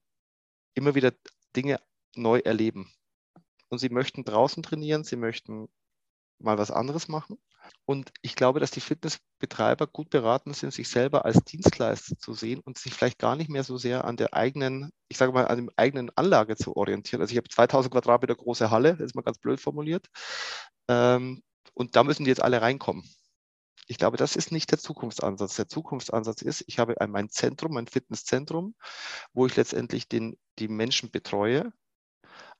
[0.74, 1.13] immer wieder
[1.56, 1.80] Dinge
[2.15, 2.91] neu erleben.
[3.69, 5.69] Und sie möchten draußen trainieren, sie möchten
[6.39, 7.38] mal was anderes machen.
[7.86, 12.60] Und ich glaube, dass die Fitnessbetreiber gut beraten sind, sich selber als Dienstleister zu sehen
[12.60, 15.67] und sich vielleicht gar nicht mehr so sehr an der eigenen, ich sage mal, an
[15.67, 17.21] der eigenen Anlage zu orientieren.
[17.21, 20.08] Also ich habe 2000 Quadratmeter große Halle, das ist mal ganz blöd formuliert.
[20.88, 23.04] Ähm, und da müssen die jetzt alle reinkommen.
[23.88, 25.56] Ich glaube, das ist nicht der Zukunftsansatz.
[25.56, 28.75] Der Zukunftsansatz ist, ich habe mein Zentrum, mein Fitnesszentrum,
[29.34, 31.71] wo ich letztendlich den, die Menschen betreue,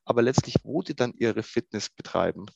[0.06, 2.48] aber letztlich, wo die dann ihre Fitness betreiben,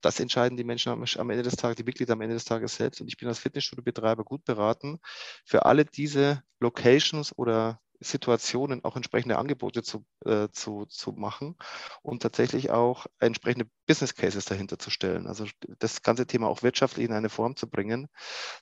[0.00, 3.00] das entscheiden die Menschen am, Ende des Tages, die Mitglieder am Ende des Tages selbst.
[3.00, 4.98] Und ich bin als Fitnessstudio-Betreiber gut beraten,
[5.44, 11.56] für alle diese Locations oder Situationen auch entsprechende Angebote zu, äh, zu, zu machen
[12.02, 15.26] und tatsächlich auch entsprechende Business Cases dahinter zu stellen.
[15.26, 15.46] Also
[15.78, 18.08] das ganze Thema auch wirtschaftlich in eine Form zu bringen,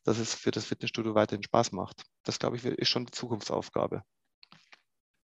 [0.05, 2.03] dass es für das Fitnessstudio weiterhin Spaß macht.
[2.24, 4.03] Das, glaube ich, ist schon die Zukunftsaufgabe.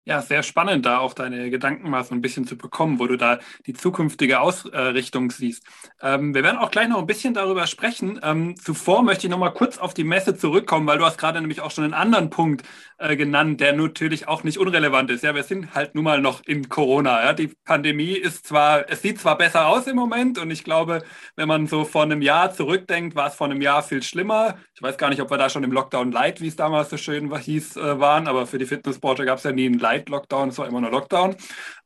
[0.07, 3.17] Ja, sehr spannend, da auch deine Gedanken mal so ein bisschen zu bekommen, wo du
[3.17, 5.65] da die zukünftige Ausrichtung siehst.
[6.01, 8.17] Ähm, wir werden auch gleich noch ein bisschen darüber sprechen.
[8.23, 11.41] Ähm, zuvor möchte ich noch mal kurz auf die Messe zurückkommen, weil du hast gerade
[11.41, 12.63] nämlich auch schon einen anderen Punkt
[12.99, 15.25] äh, genannt, der natürlich auch nicht unrelevant ist.
[15.25, 17.25] Ja, wir sind halt nun mal noch in Corona.
[17.25, 17.33] Ja?
[17.33, 21.03] Die Pandemie ist zwar, es sieht zwar besser aus im Moment und ich glaube,
[21.35, 24.57] wenn man so vor einem Jahr zurückdenkt, war es vor einem Jahr viel schlimmer.
[24.73, 26.95] Ich weiß gar nicht, ob wir da schon im Lockdown Light, wie es damals so
[26.95, 30.49] schön hieß, äh, waren, aber für die Fitnesssportler gab es ja nie einen Light Light-Lockdown,
[30.49, 31.35] es war immer nur Lockdown.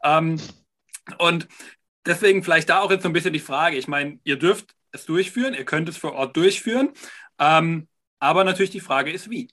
[0.04, 0.40] Ähm,
[1.18, 1.48] und
[2.06, 3.78] deswegen vielleicht da auch jetzt so ein bisschen die Frage.
[3.78, 6.90] Ich meine, ihr dürft es durchführen, ihr könnt es vor Ort durchführen,
[7.40, 7.88] ähm,
[8.20, 9.50] aber natürlich die Frage ist, wie.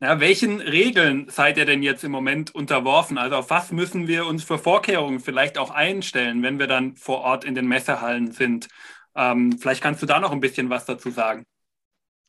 [0.00, 3.18] Ja, welchen Regeln seid ihr denn jetzt im Moment unterworfen?
[3.18, 7.22] Also auf was müssen wir uns für Vorkehrungen vielleicht auch einstellen, wenn wir dann vor
[7.22, 8.68] Ort in den Messehallen sind?
[9.16, 11.44] Ähm, vielleicht kannst du da noch ein bisschen was dazu sagen.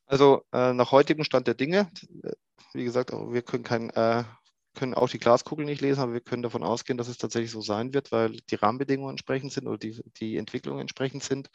[0.07, 1.91] Also äh, nach heutigem Stand der Dinge,
[2.23, 2.31] äh,
[2.73, 4.23] wie gesagt, wir können kein äh,
[4.75, 7.61] können auch die Glaskugel nicht lesen, aber wir können davon ausgehen, dass es tatsächlich so
[7.61, 11.49] sein wird, weil die Rahmenbedingungen entsprechend sind oder die, die Entwicklungen entsprechend sind,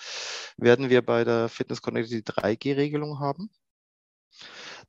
[0.57, 3.51] werden wir bei der Fitness Connect die 3G-Regelung haben.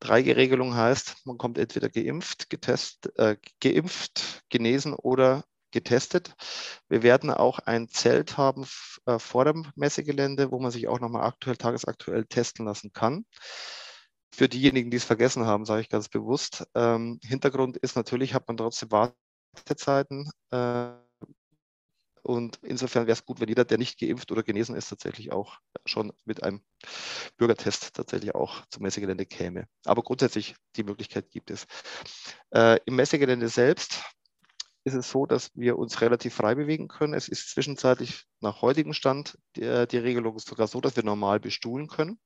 [0.02, 6.34] 3G-Regelung heißt, man kommt entweder geimpft, getest, äh, geimpft, genesen oder getestet.
[6.88, 8.66] Wir werden auch ein Zelt haben
[9.06, 13.26] äh, vor dem Messegelände, wo man sich auch nochmal aktuell, tagesaktuell testen lassen kann.
[14.36, 16.68] Für diejenigen, die es vergessen haben, sage ich ganz bewusst.
[16.76, 20.30] Ähm, Hintergrund ist natürlich, hat man trotzdem Wartezeiten.
[20.52, 20.90] Äh,
[22.22, 25.60] und insofern wäre es gut, wenn jeder, der nicht geimpft oder genesen ist, tatsächlich auch
[25.86, 26.62] schon mit einem
[27.38, 29.70] Bürgertest tatsächlich auch zum Messegelände käme.
[29.86, 31.66] Aber grundsätzlich die Möglichkeit gibt es.
[32.50, 34.04] Äh, Im Messegelände selbst
[34.86, 37.16] ist es so, dass wir uns relativ frei bewegen können.
[37.16, 41.88] Es ist zwischenzeitlich nach heutigem Stand die, die Regelung sogar so, dass wir normal bestuhlen
[41.88, 42.20] können.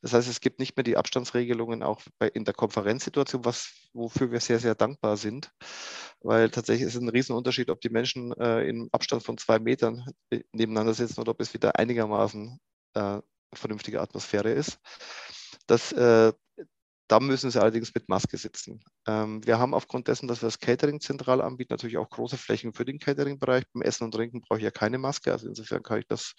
[0.00, 4.32] Das heißt, es gibt nicht mehr die Abstandsregelungen auch bei, in der Konferenzsituation, was, wofür
[4.32, 5.52] wir sehr, sehr dankbar sind,
[6.20, 10.06] weil tatsächlich ist es ein Riesenunterschied, ob die Menschen äh, im Abstand von zwei Metern
[10.30, 12.58] äh, nebeneinander sitzen oder ob es wieder einigermaßen
[12.94, 13.20] äh,
[13.52, 14.78] vernünftige Atmosphäre ist.
[15.66, 16.32] Das, äh,
[17.08, 18.80] da müssen sie allerdings mit Maske sitzen.
[19.06, 22.74] Ähm, wir haben aufgrund dessen, dass wir das Catering zentral anbieten, natürlich auch große Flächen
[22.74, 23.64] für den Catering-Bereich.
[23.72, 25.32] Beim Essen und Trinken brauche ich ja keine Maske.
[25.32, 26.34] Also insofern kann ich das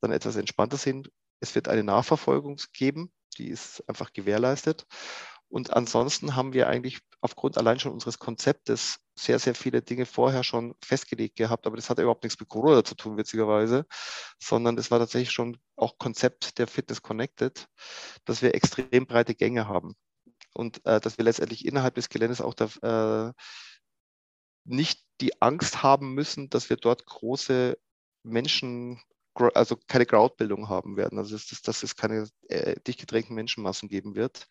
[0.00, 1.06] dann etwas entspannter sehen.
[1.40, 4.86] Es wird eine Nachverfolgung geben, die ist einfach gewährleistet.
[5.48, 10.42] Und ansonsten haben wir eigentlich aufgrund allein schon unseres Konzeptes sehr, sehr viele Dinge vorher
[10.42, 11.66] schon festgelegt gehabt.
[11.66, 13.84] Aber das hat überhaupt nichts mit Corona zu tun, witzigerweise,
[14.40, 17.66] sondern es war tatsächlich schon auch Konzept der Fitness Connected,
[18.24, 19.94] dass wir extrem breite Gänge haben
[20.54, 23.32] und äh, dass wir letztendlich innerhalb des Geländes auch da, äh,
[24.64, 27.76] nicht die Angst haben müssen, dass wir dort große
[28.22, 29.00] Menschen,
[29.54, 34.14] also keine Crowdbildung haben werden, also dass, dass es keine äh, dicht gedrängten Menschenmassen geben
[34.14, 34.46] wird.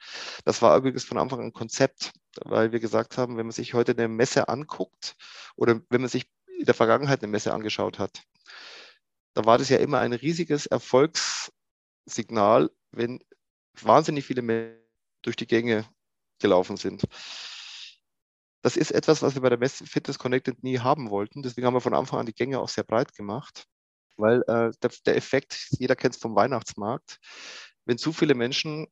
[0.45, 2.11] Das war übrigens von Anfang an ein Konzept,
[2.43, 5.15] weil wir gesagt haben, wenn man sich heute eine Messe anguckt
[5.55, 6.25] oder wenn man sich
[6.59, 8.21] in der Vergangenheit eine Messe angeschaut hat,
[9.33, 13.19] da war das ja immer ein riesiges Erfolgssignal, wenn
[13.81, 14.83] wahnsinnig viele Menschen
[15.23, 15.85] durch die Gänge
[16.43, 17.05] gelaufen sind.
[18.61, 21.41] Das ist etwas, was wir bei der Messe Fitness Connected nie haben wollten.
[21.41, 23.65] Deswegen haben wir von Anfang an die Gänge auch sehr breit gemacht,
[24.15, 27.19] weil äh, der, der, Effekt, jeder kennt es vom Weihnachtsmarkt,
[27.85, 28.87] wenn zu viele Menschen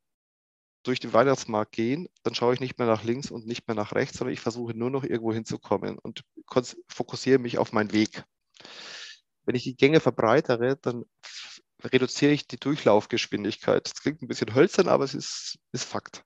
[0.84, 3.94] durch den Weihnachtsmarkt gehen, dann schaue ich nicht mehr nach links und nicht mehr nach
[3.94, 6.24] rechts, sondern ich versuche nur noch irgendwo hinzukommen und
[6.88, 8.24] fokussiere mich auf meinen Weg.
[9.46, 11.06] Wenn ich die Gänge verbreitere, dann
[11.84, 13.86] reduziere ich die Durchlaufgeschwindigkeit.
[13.86, 16.24] Das klingt ein bisschen hölzern, aber es ist, ist Fakt.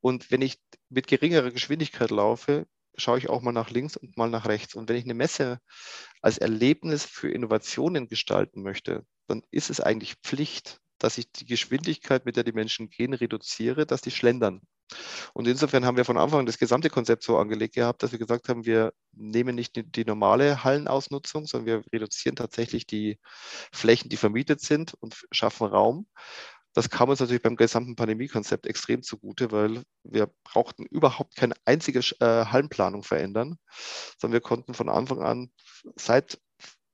[0.00, 0.58] Und wenn ich
[0.88, 4.74] mit geringerer Geschwindigkeit laufe, schaue ich auch mal nach links und mal nach rechts.
[4.74, 5.60] Und wenn ich eine Messe
[6.20, 12.24] als Erlebnis für Innovationen gestalten möchte, dann ist es eigentlich Pflicht, dass ich die Geschwindigkeit,
[12.24, 14.62] mit der die Menschen gehen, reduziere, dass die schlendern.
[15.34, 18.18] Und insofern haben wir von Anfang an das gesamte Konzept so angelegt gehabt, dass wir
[18.18, 23.18] gesagt haben, wir nehmen nicht die, die normale Hallenausnutzung, sondern wir reduzieren tatsächlich die
[23.72, 26.06] Flächen, die vermietet sind und schaffen Raum.
[26.78, 31.98] Das kam uns natürlich beim gesamten Pandemiekonzept extrem zugute, weil wir brauchten überhaupt keine einzige
[32.20, 33.58] äh, Hallenplanung verändern,
[34.16, 35.50] sondern wir konnten von Anfang an,
[35.96, 36.40] seit,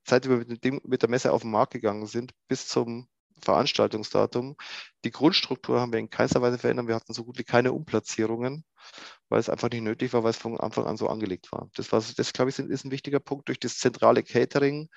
[0.09, 3.09] seit wir mit, dem, mit der Messe auf den Markt gegangen sind, bis zum
[3.43, 4.57] Veranstaltungsdatum.
[5.05, 6.89] Die Grundstruktur haben wir in keinster Weise verändert.
[6.89, 8.65] Wir hatten so gut wie keine Umplatzierungen,
[9.29, 11.69] weil es einfach nicht nötig war, weil es von Anfang an so angelegt war.
[11.75, 13.49] Das, war, das glaube ich, ist ein wichtiger Punkt.
[13.49, 14.89] Durch das zentrale Catering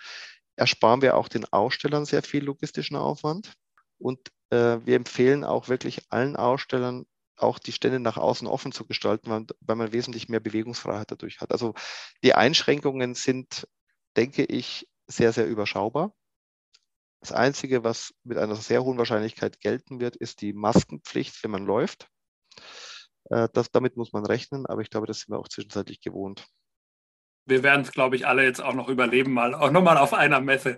[0.55, 3.51] ersparen wir auch den Ausstellern sehr viel logistischen Aufwand.
[3.99, 7.05] Und wir empfehlen auch wirklich allen Ausstellern,
[7.37, 11.39] auch die Stände nach außen offen zu gestalten, weil, weil man wesentlich mehr Bewegungsfreiheit dadurch
[11.39, 11.51] hat.
[11.51, 11.73] Also
[12.23, 13.67] die Einschränkungen sind,
[14.15, 16.13] denke ich, sehr, sehr überschaubar.
[17.21, 21.65] Das Einzige, was mit einer sehr hohen Wahrscheinlichkeit gelten wird, ist die Maskenpflicht, wenn man
[21.65, 22.09] läuft.
[23.29, 26.45] Äh, das, damit muss man rechnen, aber ich glaube, das sind wir auch zwischenzeitlich gewohnt.
[27.45, 30.41] Wir werden es, glaube ich, alle jetzt auch noch überleben, mal auch nochmal auf einer
[30.41, 30.77] Messe.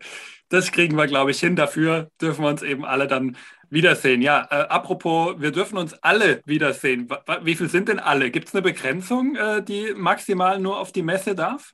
[0.49, 1.55] Das kriegen wir, glaube ich, hin.
[1.55, 3.37] Dafür dürfen wir uns eben alle dann
[3.69, 4.21] wiedersehen.
[4.21, 7.09] Ja, äh, apropos, wir dürfen uns alle wiedersehen.
[7.43, 8.31] Wie viel sind denn alle?
[8.31, 11.73] Gibt es eine Begrenzung, äh, die maximal nur auf die Messe darf?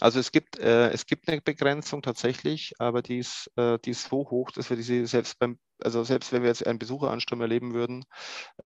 [0.00, 4.08] Also es gibt, äh, es gibt eine Begrenzung tatsächlich, aber die ist, äh, die ist
[4.08, 7.72] so hoch, dass wir diese selbst beim, also selbst wenn wir jetzt einen Besucheransturm erleben
[7.72, 8.04] würden,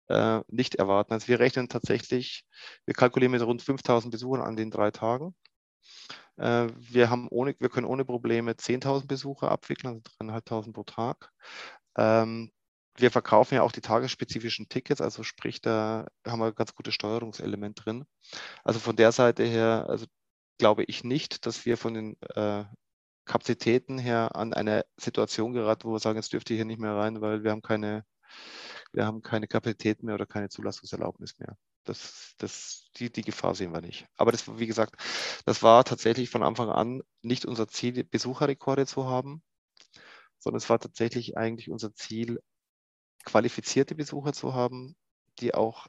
[0.09, 1.13] äh, nicht erwarten.
[1.13, 2.45] Also wir rechnen tatsächlich,
[2.85, 5.35] wir kalkulieren mit rund 5000 Besuchern an den drei Tagen.
[6.37, 11.31] Äh, wir, haben ohne, wir können ohne Probleme 10.000 Besucher abwickeln, also 3.500 pro Tag.
[11.97, 12.51] Ähm,
[12.97, 17.85] wir verkaufen ja auch die tagesspezifischen Tickets, also sprich, da haben wir ganz gutes Steuerungselement
[17.85, 18.05] drin.
[18.65, 20.07] Also von der Seite her, also
[20.59, 22.65] glaube ich nicht, dass wir von den äh,
[23.25, 26.95] Kapazitäten her an eine Situation geraten, wo wir sagen, jetzt dürft ihr hier nicht mehr
[26.95, 28.05] rein, weil wir haben keine,
[28.93, 31.57] wir haben keine Kapazität mehr oder keine Zulassungserlaubnis mehr.
[31.85, 34.07] Das, das, die, die Gefahr sehen wir nicht.
[34.17, 34.97] Aber das, wie gesagt,
[35.47, 39.43] das war tatsächlich von Anfang an nicht unser Ziel, Besucherrekorde zu haben,
[40.41, 42.41] sondern es war tatsächlich eigentlich unser Ziel,
[43.25, 44.97] qualifizierte Besucher zu haben,
[45.39, 45.87] die auch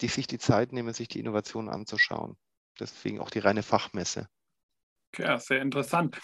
[0.00, 2.36] die sich die Zeit nehmen, sich die Innovationen anzuschauen.
[2.80, 4.28] Deswegen auch die reine Fachmesse.
[5.16, 6.18] Ja, sehr interessant.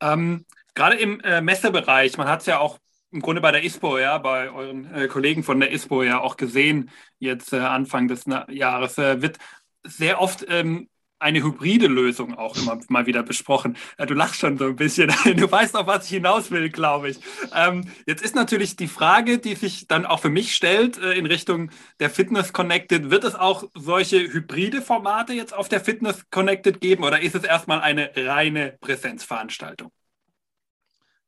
[0.00, 2.78] Ähm, gerade im äh, Messebereich, man hat es ja auch
[3.10, 6.36] im Grunde bei der ISPO, ja, bei euren äh, Kollegen von der ISPO ja auch
[6.36, 9.38] gesehen, jetzt äh, Anfang des Jahres, äh, wird
[9.84, 13.76] sehr oft ähm, eine hybride Lösung auch immer mal wieder besprochen.
[13.98, 15.12] Du lachst schon so ein bisschen.
[15.24, 17.18] Du weißt auch, was ich hinaus will, glaube ich.
[17.54, 21.26] Ähm, jetzt ist natürlich die Frage, die sich dann auch für mich stellt äh, in
[21.26, 23.10] Richtung der Fitness Connected.
[23.10, 27.44] Wird es auch solche hybride Formate jetzt auf der Fitness Connected geben oder ist es
[27.44, 29.90] erstmal eine reine Präsenzveranstaltung?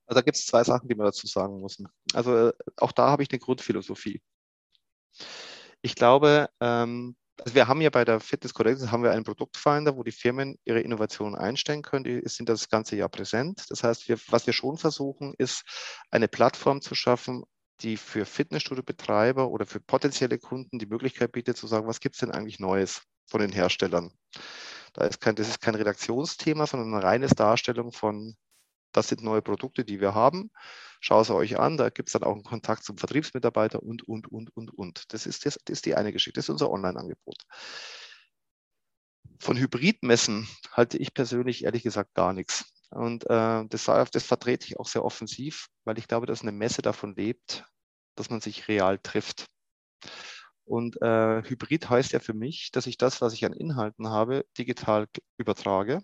[0.07, 1.89] Also da gibt es zwei Sachen, die man dazu sagen müssen.
[2.13, 4.21] Also äh, auch da habe ich eine Grundphilosophie.
[5.83, 9.97] Ich glaube, ähm, also wir haben ja bei der Fitness Connect haben wir einen Produktfinder,
[9.97, 12.05] wo die Firmen ihre Innovationen einstellen können.
[12.05, 13.65] Die sind das ganze Jahr präsent.
[13.69, 15.63] Das heißt, wir, was wir schon versuchen, ist
[16.11, 17.45] eine Plattform zu schaffen,
[17.81, 22.21] die für Fitnessstudio-Betreiber oder für potenzielle Kunden die Möglichkeit bietet zu sagen, was gibt es
[22.21, 24.13] denn eigentlich Neues von den Herstellern?
[24.95, 28.35] Da ist kein, das ist kein Redaktionsthema, sondern eine reine Darstellung von,
[28.93, 30.51] das sind neue Produkte, die wir haben.
[31.01, 34.31] Schaut es euch an, da gibt es dann auch einen Kontakt zum Vertriebsmitarbeiter und, und,
[34.31, 35.13] und, und, und.
[35.13, 37.43] Das ist, das, das ist die eine Geschichte, das ist unser Online-Angebot.
[39.39, 42.65] Von Hybridmessen halte ich persönlich ehrlich gesagt gar nichts.
[42.91, 46.83] Und äh, das, das vertrete ich auch sehr offensiv, weil ich glaube, dass eine Messe
[46.83, 47.65] davon lebt,
[48.15, 49.47] dass man sich real trifft.
[50.65, 54.45] Und äh, Hybrid heißt ja für mich, dass ich das, was ich an Inhalten habe,
[54.59, 55.07] digital
[55.39, 56.03] übertrage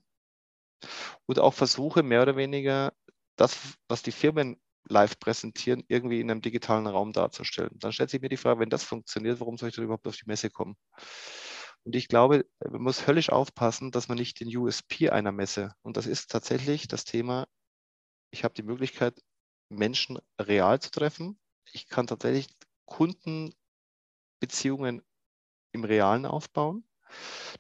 [1.27, 2.93] und auch versuche, mehr oder weniger
[3.37, 7.73] das, was die Firmen live präsentieren, irgendwie in einem digitalen Raum darzustellen.
[7.75, 10.17] Dann stellt sich mir die Frage, wenn das funktioniert, warum soll ich dann überhaupt auf
[10.17, 10.77] die Messe kommen?
[11.85, 15.97] Und ich glaube, man muss höllisch aufpassen, dass man nicht den USP einer Messe, und
[15.97, 17.47] das ist tatsächlich das Thema,
[18.31, 19.21] ich habe die Möglichkeit,
[19.69, 21.39] Menschen real zu treffen.
[21.73, 22.49] Ich kann tatsächlich
[22.87, 25.03] Kundenbeziehungen
[25.73, 26.85] im Realen aufbauen.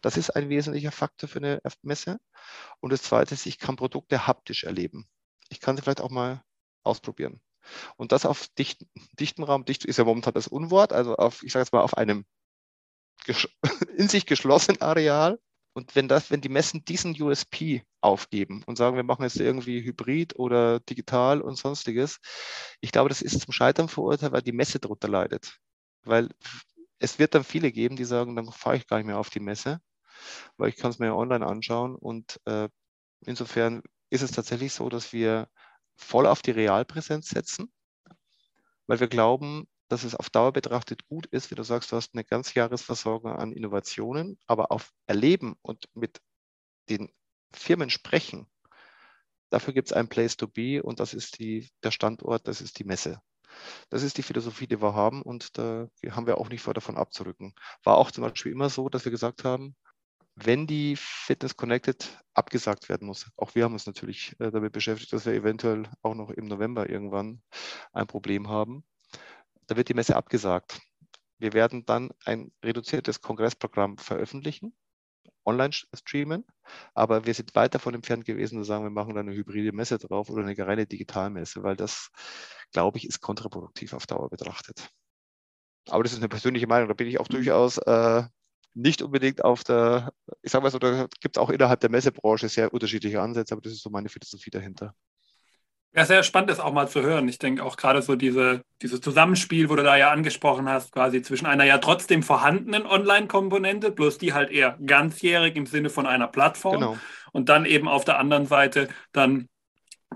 [0.00, 2.18] Das ist ein wesentlicher Faktor für eine Messe.
[2.80, 5.08] Und das Zweite ist, ich kann Produkte haptisch erleben.
[5.48, 6.42] Ich kann sie vielleicht auch mal
[6.84, 7.40] ausprobieren.
[7.96, 8.86] Und das auf dicht,
[9.18, 11.96] dichtem Raum, dicht ist ja momentan das Unwort, also auf, ich sage jetzt mal, auf
[11.96, 12.24] einem
[13.96, 15.38] in sich geschlossenen Areal.
[15.74, 19.82] Und wenn das, wenn die Messen diesen USP aufgeben und sagen, wir machen jetzt irgendwie
[19.82, 22.18] Hybrid oder digital und sonstiges,
[22.80, 25.56] ich glaube, das ist zum Scheitern verurteilt, weil die Messe darunter leidet.
[26.04, 26.28] Weil
[26.98, 29.40] es wird dann viele geben, die sagen, dann fahre ich gar nicht mehr auf die
[29.40, 29.80] Messe,
[30.58, 31.94] weil ich kann es mir ja online anschauen.
[31.94, 32.68] Und äh,
[33.24, 35.48] insofern ist es tatsächlich so, dass wir
[36.02, 37.72] voll auf die Realpräsenz setzen,
[38.86, 42.14] weil wir glauben, dass es auf Dauer betrachtet gut ist, wie du sagst, du hast
[42.14, 46.20] eine Ganzjahresversorgung an Innovationen, aber auf Erleben und mit
[46.88, 47.12] den
[47.52, 48.46] Firmen sprechen,
[49.50, 52.78] dafür gibt es ein Place to be und das ist die, der Standort, das ist
[52.78, 53.20] die Messe.
[53.90, 56.96] Das ist die Philosophie, die wir haben und da haben wir auch nicht vor, davon
[56.96, 57.54] abzurücken.
[57.84, 59.76] War auch zum Beispiel immer so, dass wir gesagt haben,
[60.34, 63.30] wenn die Fitness Connected abgesagt werden muss.
[63.36, 66.88] Auch wir haben uns natürlich äh, damit beschäftigt, dass wir eventuell auch noch im November
[66.88, 67.42] irgendwann
[67.92, 68.84] ein Problem haben
[69.66, 70.80] da wird die Messe abgesagt.
[71.38, 74.74] Wir werden dann ein reduziertes Kongressprogramm veröffentlichen,
[75.44, 76.44] online streamen,
[76.94, 79.98] aber wir sind weit davon entfernt gewesen zu sagen, wir machen da eine hybride Messe
[79.98, 82.10] drauf oder eine reine Digitalmesse, weil das,
[82.72, 84.90] glaube ich, ist kontraproduktiv auf Dauer betrachtet.
[85.88, 88.22] Aber das ist eine persönliche Meinung, da bin ich auch durchaus äh,
[88.74, 92.48] nicht unbedingt auf der, ich sage mal so, da gibt es auch innerhalb der Messebranche
[92.48, 94.94] sehr unterschiedliche Ansätze, aber das ist so meine Philosophie dahinter.
[95.94, 97.28] Ja, sehr spannend ist auch mal zu hören.
[97.28, 101.20] Ich denke auch gerade so diese, dieses Zusammenspiel, wo du da ja angesprochen hast, quasi
[101.20, 106.28] zwischen einer ja trotzdem vorhandenen Online-Komponente, bloß die halt eher ganzjährig im Sinne von einer
[106.28, 106.80] Plattform.
[106.80, 106.98] Genau.
[107.32, 109.48] Und dann eben auf der anderen Seite dann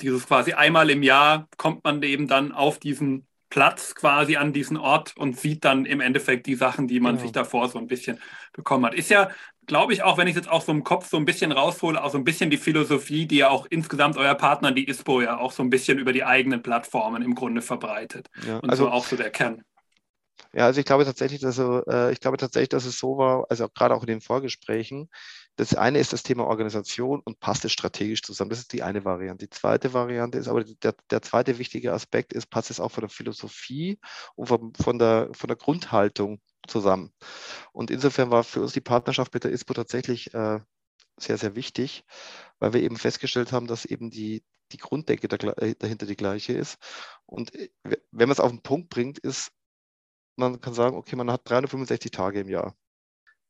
[0.00, 4.76] dieses quasi einmal im Jahr kommt man eben dann auf diesen Platz quasi an diesen
[4.76, 7.22] Ort und sieht dann im Endeffekt die Sachen, die man genau.
[7.22, 8.20] sich davor so ein bisschen
[8.52, 8.92] bekommen hat.
[8.92, 9.30] Ist ja
[9.66, 12.04] glaube ich auch, wenn ich es jetzt auch so im Kopf so ein bisschen raushole,
[12.04, 15.38] auch so ein bisschen die Philosophie, die ja auch insgesamt euer Partner, die ISPO, ja
[15.38, 18.28] auch so ein bisschen über die eigenen Plattformen im Grunde verbreitet.
[18.46, 19.62] Ja, und also, so auch so der Kern.
[20.52, 23.46] Ja, also ich glaube tatsächlich, dass so, äh, ich glaube tatsächlich, dass es so war,
[23.48, 25.08] also gerade auch in den Vorgesprächen.
[25.56, 28.50] Das eine ist das Thema Organisation und passt es strategisch zusammen.
[28.50, 29.46] Das ist die eine Variante.
[29.46, 33.02] Die zweite Variante ist aber der, der zweite wichtige Aspekt ist, passt es auch von
[33.02, 33.98] der Philosophie
[34.34, 37.12] und von, von, der, von der Grundhaltung zusammen.
[37.72, 40.60] Und insofern war für uns die Partnerschaft mit der ISPO tatsächlich äh,
[41.18, 42.04] sehr, sehr wichtig,
[42.58, 46.78] weil wir eben festgestellt haben, dass eben die, die Grunddecke äh, dahinter die gleiche ist.
[47.24, 49.52] Und äh, wenn man es auf den Punkt bringt, ist,
[50.36, 52.76] man kann sagen, okay, man hat 365 Tage im Jahr.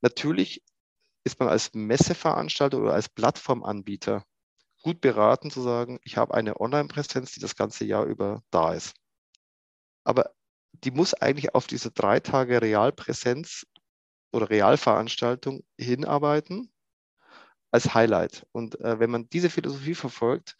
[0.01, 0.63] Natürlich
[1.27, 4.23] ist man als Messeveranstalter oder als Plattformanbieter
[4.81, 8.95] gut beraten zu sagen, ich habe eine Online-Präsenz, die das ganze Jahr über da ist.
[10.03, 10.31] Aber
[10.71, 13.65] die muss eigentlich auf diese drei Tage Realpräsenz
[14.31, 16.71] oder Realveranstaltung hinarbeiten
[17.71, 18.45] als Highlight.
[18.51, 20.55] Und äh, wenn man diese Philosophie verfolgt,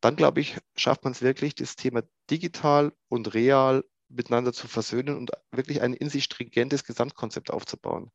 [0.00, 5.16] dann glaube ich, schafft man es wirklich, das Thema digital und real miteinander zu versöhnen
[5.16, 8.10] und wirklich ein in sich stringentes Gesamtkonzept aufzubauen.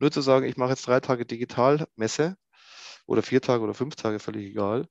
[0.00, 2.36] Nur zu sagen, ich mache jetzt drei Tage Digitalmesse
[3.06, 4.88] oder vier Tage oder fünf Tage, völlig egal,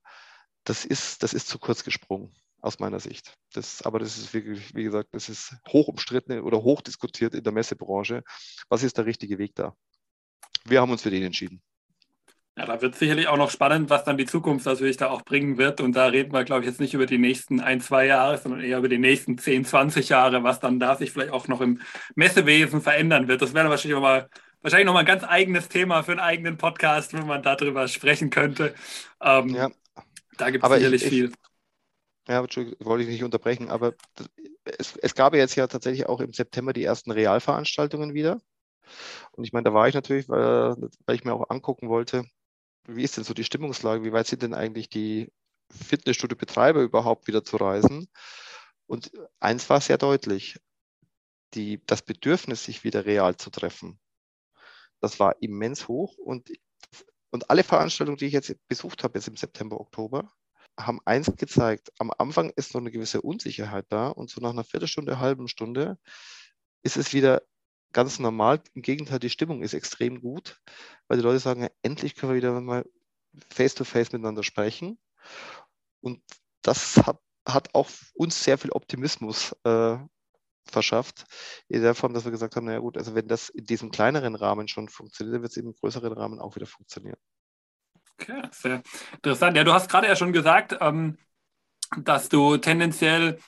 [0.64, 3.34] das ist, das ist zu kurz gesprungen aus meiner Sicht.
[3.54, 7.44] Das, aber das ist wirklich, wie gesagt, das ist hoch umstritten oder hoch diskutiert in
[7.44, 8.24] der Messebranche.
[8.68, 9.74] Was ist der richtige Weg da?
[10.66, 11.62] Wir haben uns für den entschieden.
[12.58, 15.58] Ja, da wird sicherlich auch noch spannend, was dann die Zukunft natürlich da auch bringen
[15.58, 15.80] wird.
[15.80, 18.60] Und da reden wir, glaube ich, jetzt nicht über die nächsten ein, zwei Jahre, sondern
[18.60, 21.80] eher über die nächsten 10, 20 Jahre, was dann da sich vielleicht auch noch im
[22.16, 23.42] Messewesen verändern wird.
[23.42, 24.30] Das wäre wahrscheinlich auch mal
[24.62, 28.76] wahrscheinlich nochmal ein ganz eigenes Thema für einen eigenen Podcast, wenn man darüber sprechen könnte.
[29.22, 29.70] Ähm, ja.
[30.38, 31.32] Da gibt es sicherlich ich, viel.
[32.28, 33.94] Ja, Entschuldigung, wollte ich nicht unterbrechen, aber
[34.64, 38.40] es, es gab jetzt ja tatsächlich auch im September die ersten Realveranstaltungen wieder.
[39.32, 42.26] Und ich meine, da war ich natürlich, weil, weil ich mir auch angucken wollte,
[42.88, 45.32] wie ist denn so die Stimmungslage, wie weit sind denn eigentlich die
[45.72, 48.08] Fitnessstudio-Betreiber überhaupt wieder zu reisen?
[48.88, 50.60] Und eins war sehr deutlich,
[51.54, 54.00] die, das Bedürfnis, sich wieder real zu treffen,
[55.02, 56.18] das war immens hoch.
[56.18, 56.52] Und,
[57.32, 60.32] und alle Veranstaltungen, die ich jetzt besucht habe, jetzt im September, Oktober,
[60.78, 61.92] haben eins gezeigt.
[62.00, 65.98] Am Anfang ist noch eine gewisse Unsicherheit da und so nach einer Viertelstunde, halben Stunde
[66.84, 67.42] ist es wieder
[67.92, 68.62] ganz normal.
[68.74, 70.62] Im Gegenteil, die Stimmung ist extrem gut,
[71.08, 72.86] weil die Leute sagen, endlich können wir wieder mal
[73.50, 75.00] face-to-face -face miteinander sprechen.
[76.02, 76.22] Und
[76.62, 79.98] das hat, hat auch uns sehr viel Optimismus äh,
[80.72, 81.26] verschafft,
[81.68, 84.36] in der Form, dass wir gesagt haben, naja gut, also wenn das in diesem kleineren
[84.36, 87.18] Rahmen schon funktioniert, dann wird es im größeren Rahmen auch wieder funktionieren.
[88.20, 88.82] Okay, sehr
[89.14, 89.56] interessant.
[89.56, 91.18] Ja, du hast gerade ja schon gesagt, ähm,
[91.98, 93.40] dass du tendenziell,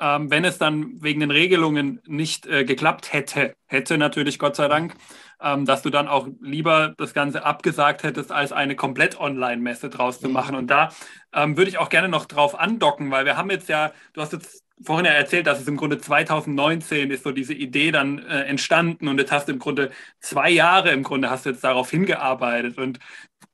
[0.00, 4.68] ähm, wenn es dann wegen den Regelungen nicht äh, geklappt hätte, hätte natürlich Gott sei
[4.68, 4.94] Dank,
[5.40, 10.20] ähm, dass du dann auch lieber das Ganze abgesagt hättest, als eine komplett Online-Messe draus
[10.20, 10.32] zu mhm.
[10.32, 10.56] machen.
[10.56, 10.88] Und da
[11.32, 14.32] ähm, würde ich auch gerne noch drauf andocken, weil wir haben jetzt ja, du hast
[14.32, 18.42] jetzt vorhin ja erzählt, dass es im Grunde 2019 ist so diese Idee dann äh,
[18.42, 21.90] entstanden und jetzt hast du im Grunde zwei Jahre im Grunde hast du jetzt darauf
[21.90, 22.98] hingearbeitet und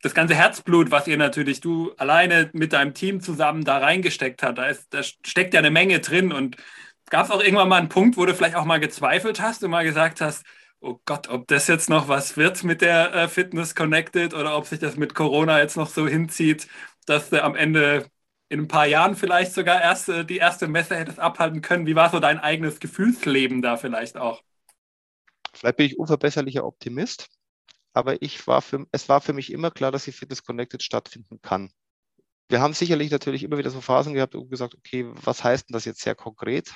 [0.03, 4.59] das ganze Herzblut, was ihr natürlich du alleine mit deinem Team zusammen da reingesteckt hat,
[4.59, 6.57] da, ist, da steckt ja eine Menge drin und
[7.11, 9.71] gab es auch irgendwann mal einen Punkt, wo du vielleicht auch mal gezweifelt hast und
[9.71, 10.45] mal gesagt hast,
[10.81, 14.66] oh Gott, ob das jetzt noch was wird mit der äh, Fitness Connected oder ob
[14.66, 16.68] sich das mit Corona jetzt noch so hinzieht,
[17.07, 18.07] dass du am Ende
[18.51, 21.87] in ein paar Jahren vielleicht sogar erst die erste Messe hättest abhalten können.
[21.87, 24.43] Wie war so dein eigenes Gefühlsleben da vielleicht auch?
[25.55, 27.29] Vielleicht bin ich unverbesserlicher Optimist,
[27.93, 31.41] aber ich war für, es war für mich immer klar, dass die Fitness Connected stattfinden
[31.41, 31.71] kann.
[32.49, 35.75] Wir haben sicherlich natürlich immer wieder so Phasen gehabt und gesagt, okay, was heißt denn
[35.75, 36.75] das jetzt sehr konkret?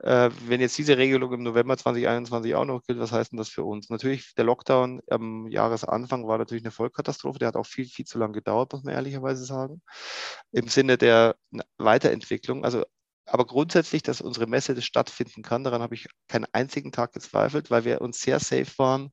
[0.00, 3.48] Äh, wenn jetzt diese Regelung im November 2021 auch noch gilt, was heißt denn das
[3.48, 3.88] für uns?
[3.88, 7.38] Natürlich, der Lockdown am Jahresanfang war natürlich eine Vollkatastrophe.
[7.38, 9.80] Der hat auch viel, viel zu lange gedauert, muss man ehrlicherweise sagen.
[10.52, 11.36] Im Sinne der
[11.78, 12.64] Weiterentwicklung.
[12.64, 12.84] Also,
[13.26, 17.84] aber grundsätzlich, dass unsere Messe stattfinden kann, daran habe ich keinen einzigen Tag gezweifelt, weil
[17.84, 19.10] wir uns sehr safe waren,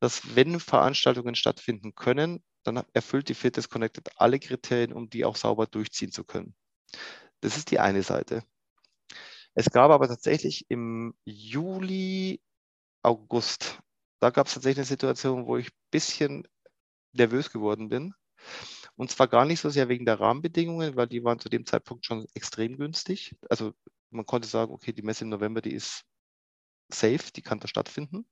[0.00, 5.36] dass wenn Veranstaltungen stattfinden können, dann erfüllt die Fitness Connected alle Kriterien, um die auch
[5.36, 6.54] sauber durchziehen zu können.
[7.40, 8.42] Das ist die eine Seite.
[9.54, 12.40] Es gab aber tatsächlich im Juli,
[13.02, 13.80] August,
[14.20, 16.48] da gab es tatsächlich eine Situation, wo ich ein bisschen
[17.12, 18.14] nervös geworden bin.
[18.96, 22.06] Und zwar gar nicht so sehr wegen der Rahmenbedingungen, weil die waren zu dem Zeitpunkt
[22.06, 23.36] schon extrem günstig.
[23.50, 23.74] Also
[24.10, 26.04] man konnte sagen, okay, die Messe im November, die ist
[26.92, 28.26] safe, die kann da stattfinden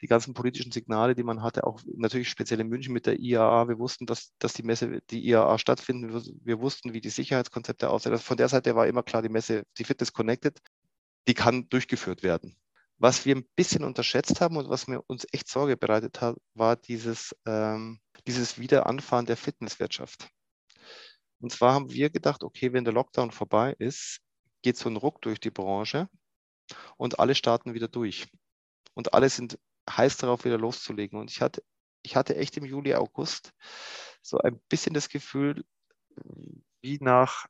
[0.00, 3.68] die ganzen politischen Signale, die man hatte, auch natürlich speziell in München mit der IAA.
[3.68, 6.30] Wir wussten, dass, dass die Messe, die IAA stattfindet.
[6.44, 8.12] Wir wussten, wie die Sicherheitskonzepte aussehen.
[8.12, 10.60] Also von der Seite war immer klar, die Messe, die Fitness Connected,
[11.26, 12.56] die kann durchgeführt werden.
[12.98, 16.76] Was wir ein bisschen unterschätzt haben und was mir uns echt Sorge bereitet hat, war
[16.76, 20.28] dieses, ähm, dieses Wiederanfahren der Fitnesswirtschaft.
[21.40, 24.20] Und zwar haben wir gedacht, okay, wenn der Lockdown vorbei ist,
[24.62, 26.08] geht so ein Ruck durch die Branche
[26.96, 28.26] und alle starten wieder durch.
[28.94, 29.58] Und alle sind
[29.88, 31.18] heiß darauf, wieder loszulegen.
[31.18, 31.62] Und ich hatte,
[32.02, 33.52] ich hatte echt im Juli, August
[34.22, 35.64] so ein bisschen das Gefühl,
[36.80, 37.46] wie nach,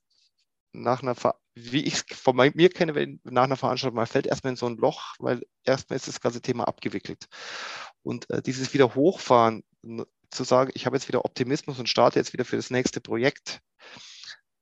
[0.72, 1.16] nach einer,
[1.54, 4.66] wie ich es von mir kenne, wenn nach einer Veranstaltung, man fällt erstmal in so
[4.66, 7.26] ein Loch, weil erstmal ist das ganze Thema abgewickelt.
[8.02, 9.64] Und äh, dieses wieder hochfahren,
[10.30, 13.60] zu sagen, ich habe jetzt wieder Optimismus und starte jetzt wieder für das nächste Projekt,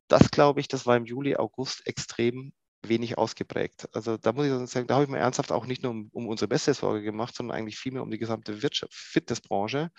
[0.09, 2.53] das glaube ich, das war im Juli, August extrem
[2.89, 3.89] wenig ausgeprägt.
[3.93, 6.29] Also da muss ich sagen, da habe ich mir ernsthaft auch nicht nur um, um
[6.29, 9.91] unsere beste Sorge gemacht, sondern eigentlich vielmehr um die gesamte Wirtschaft, Fitnessbranche,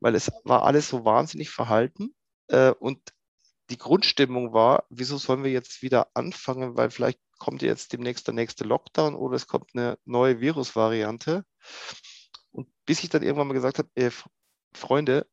[0.00, 2.14] weil es war alles so wahnsinnig verhalten
[2.48, 3.00] äh, und
[3.70, 8.34] die Grundstimmung war, wieso sollen wir jetzt wieder anfangen, weil vielleicht kommt jetzt demnächst der
[8.34, 11.44] nächste Lockdown oder es kommt eine neue Virusvariante.
[12.52, 14.10] Und bis ich dann irgendwann mal gesagt habe, ey,
[14.72, 15.26] Freunde,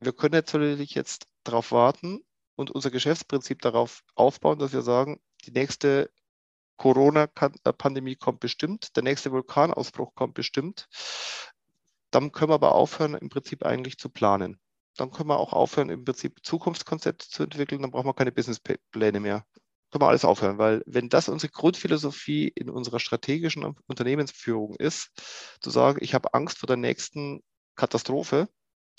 [0.00, 2.20] wir können natürlich jetzt darauf warten
[2.54, 6.10] und unser Geschäftsprinzip darauf aufbauen, dass wir sagen, die nächste
[6.76, 10.88] Corona-Pandemie kommt bestimmt, der nächste Vulkanausbruch kommt bestimmt.
[12.10, 14.60] Dann können wir aber aufhören, im Prinzip eigentlich zu planen.
[14.96, 17.82] Dann können wir auch aufhören, im Prinzip Zukunftskonzepte zu entwickeln.
[17.82, 19.44] Dann brauchen wir keine Businesspläne mehr.
[19.90, 25.10] Können wir alles aufhören, weil wenn das unsere Grundphilosophie in unserer strategischen Unternehmensführung ist,
[25.60, 27.42] zu sagen, ich habe Angst vor der nächsten
[27.76, 28.48] Katastrophe,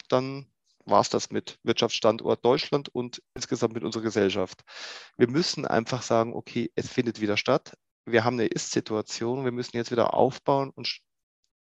[0.10, 0.48] dann
[0.88, 4.64] war es das mit Wirtschaftsstandort Deutschland und insgesamt mit unserer Gesellschaft.
[5.18, 7.78] Wir müssen einfach sagen, okay, es findet wieder statt.
[8.06, 9.44] Wir haben eine Ist-Situation.
[9.46, 11.00] Wir müssen jetzt wieder aufbauen und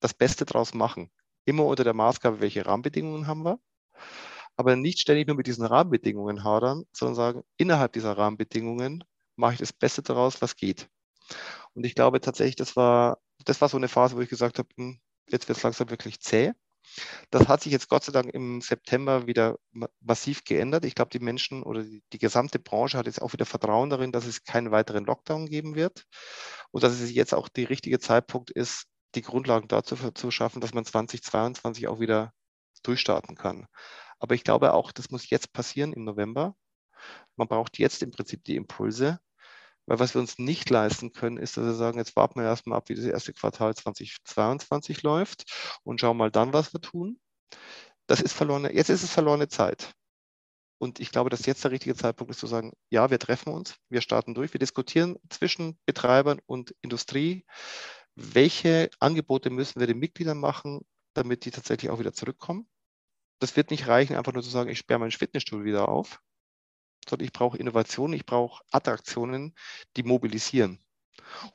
[0.01, 1.11] das Beste draus machen.
[1.45, 3.59] Immer unter der Maßgabe, welche Rahmenbedingungen haben wir.
[4.57, 9.03] aber nicht ständig nur mit diesen Rahmenbedingungen hadern, sondern sagen, innerhalb dieser Rahmenbedingungen
[9.35, 10.89] mache ich das Beste daraus, was geht.
[11.73, 14.69] Und ich glaube tatsächlich, das war, das war so eine Phase, wo ich gesagt habe,
[14.77, 14.99] hm,
[15.29, 16.53] jetzt wird es langsam wirklich zäh.
[17.31, 19.57] Das hat sich jetzt Gott sei Dank im September wieder
[20.01, 20.85] massiv geändert.
[20.85, 24.11] Ich glaube, die Menschen oder die, die, gesamte Branche hat jetzt auch wieder Vertrauen darin,
[24.11, 26.05] dass es keinen weiteren Lockdown geben wird
[26.71, 30.73] und dass es jetzt auch der richtige Zeitpunkt ist, die Grundlagen dazu zu schaffen, dass
[30.73, 32.33] man 2022 auch wieder
[32.83, 33.67] durchstarten kann.
[34.19, 36.55] Aber ich glaube auch, das muss jetzt passieren im November.
[37.35, 39.19] Man braucht jetzt im Prinzip die Impulse,
[39.85, 42.77] weil was wir uns nicht leisten können, ist, dass wir sagen, jetzt warten wir erstmal
[42.77, 45.45] ab, wie das erste Quartal 2022 läuft
[45.83, 47.19] und schauen mal dann, was wir tun.
[48.07, 49.93] Das ist verlorene, jetzt ist es verlorene Zeit.
[50.77, 53.75] Und ich glaube, dass jetzt der richtige Zeitpunkt ist zu sagen, ja, wir treffen uns,
[53.89, 57.45] wir starten durch, wir diskutieren zwischen Betreibern und Industrie,
[58.15, 60.81] welche Angebote müssen wir den Mitgliedern machen,
[61.13, 62.67] damit die tatsächlich auch wieder zurückkommen.
[63.39, 66.21] Das wird nicht reichen, einfach nur zu sagen, ich sperre mein Fitnessstudio wieder auf,
[67.09, 69.55] sondern ich brauche Innovationen, ich brauche Attraktionen,
[69.95, 70.79] die mobilisieren.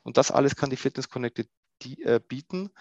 [0.03, 1.49] Und das alles kann die Fitness Connected
[1.81, 2.71] die, äh, bieten.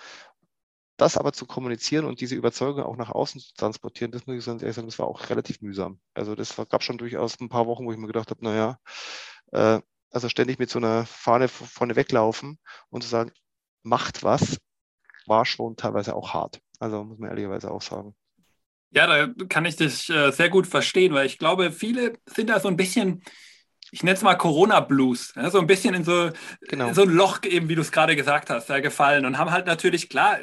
[0.97, 4.45] Das aber zu kommunizieren und diese Überzeugung auch nach außen zu transportieren, das muss ich
[4.45, 5.99] sagen, das war auch relativ mühsam.
[6.13, 8.79] Also das gab schon durchaus ein paar Wochen, wo ich mir gedacht habe, naja,
[9.53, 12.59] äh, also ständig mit so einer Fahne vorne weglaufen
[12.91, 13.33] und zu sagen,
[13.83, 14.59] macht was,
[15.27, 16.61] war schon teilweise auch hart.
[16.79, 18.15] Also muss man ehrlicherweise auch sagen.
[18.93, 22.59] Ja, da kann ich dich äh, sehr gut verstehen, weil ich glaube, viele sind da
[22.59, 23.23] so ein bisschen,
[23.93, 26.31] ich nenne es mal Corona-Blues, ja, so ein bisschen in so,
[26.63, 26.93] genau.
[26.93, 29.67] so ein Loch eben, wie du es gerade gesagt hast, da gefallen und haben halt
[29.67, 30.39] natürlich, klar,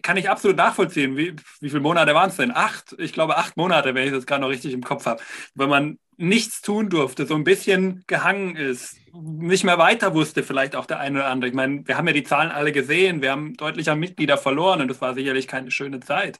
[0.00, 1.16] kann ich absolut nachvollziehen.
[1.16, 2.50] Wie, wie viele Monate waren es denn?
[2.54, 2.94] Acht?
[2.98, 5.22] Ich glaube, acht Monate, wenn ich das gerade noch richtig im Kopf habe.
[5.54, 10.76] Wenn man nichts tun durfte, so ein bisschen gehangen ist, nicht mehr weiter wusste, vielleicht
[10.76, 11.48] auch der eine oder andere.
[11.48, 14.80] Ich meine, wir haben ja die Zahlen alle gesehen, wir haben deutlich an Mitglieder verloren
[14.80, 16.38] und das war sicherlich keine schöne Zeit.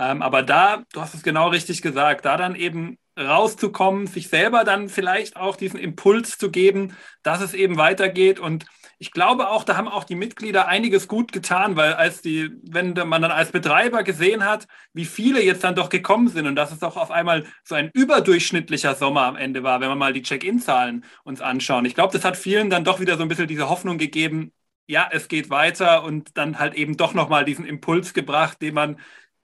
[0.00, 4.64] Ähm, aber da, du hast es genau richtig gesagt, da dann eben rauszukommen, sich selber
[4.64, 8.40] dann vielleicht auch diesen Impuls zu geben, dass es eben weitergeht.
[8.40, 8.64] Und
[8.98, 12.94] ich glaube auch, da haben auch die Mitglieder einiges gut getan, weil als die, wenn
[12.94, 16.72] man dann als Betreiber gesehen hat, wie viele jetzt dann doch gekommen sind und dass
[16.72, 20.22] es auch auf einmal so ein überdurchschnittlicher Sommer am Ende war, wenn wir mal die
[20.22, 21.84] Check-in-Zahlen uns anschauen.
[21.84, 24.52] Ich glaube, das hat vielen dann doch wieder so ein bisschen diese Hoffnung gegeben,
[24.86, 28.96] ja, es geht weiter und dann halt eben doch nochmal diesen Impuls gebracht, den man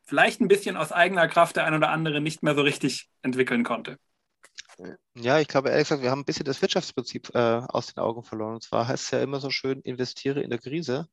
[0.06, 3.64] vielleicht ein bisschen aus eigener Kraft der ein oder andere nicht mehr so richtig entwickeln
[3.64, 3.98] konnte.
[5.14, 8.22] Ja, ich glaube ehrlich gesagt, wir haben ein bisschen das Wirtschaftsprinzip äh, aus den Augen
[8.22, 8.54] verloren.
[8.54, 11.08] Und zwar heißt es ja immer so schön, investiere in der Krise,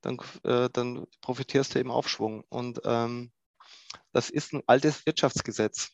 [0.00, 2.44] dann, äh, dann profitierst du im Aufschwung.
[2.48, 3.30] Und ähm,
[4.12, 5.90] das ist ein altes Wirtschaftsgesetz.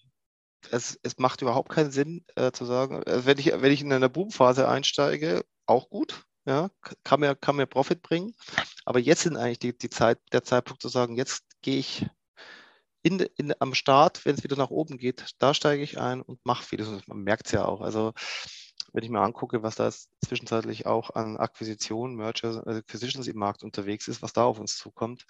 [0.70, 3.92] Es, es macht überhaupt keinen Sinn äh, zu sagen, äh, wenn, ich, wenn ich in
[3.92, 6.70] einer Boomphase einsteige, auch gut, ja,
[7.02, 8.34] kann mir, kann mir Profit bringen.
[8.84, 12.06] Aber jetzt sind eigentlich die, die Zeit, der Zeitpunkt zu sagen, jetzt gehe ich
[13.02, 16.44] in, in, am Start, wenn es wieder nach oben geht, da steige ich ein und
[16.44, 17.06] mache vieles.
[17.06, 17.80] Man merkt es ja auch.
[17.80, 18.12] Also
[18.92, 19.90] wenn ich mir angucke, was da
[20.24, 25.26] zwischenzeitlich auch an Akquisitionen, Merger, Acquisitions im Markt unterwegs ist, was da auf uns zukommt,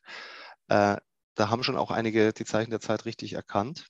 [0.68, 0.97] äh,
[1.35, 3.87] da haben schon auch einige die Zeichen der Zeit richtig erkannt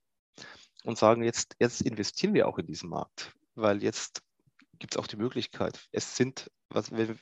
[0.84, 4.22] und sagen, jetzt, jetzt investieren wir auch in diesen Markt, weil jetzt
[4.78, 5.88] gibt es auch die Möglichkeit.
[5.92, 7.16] Es sind, was wir,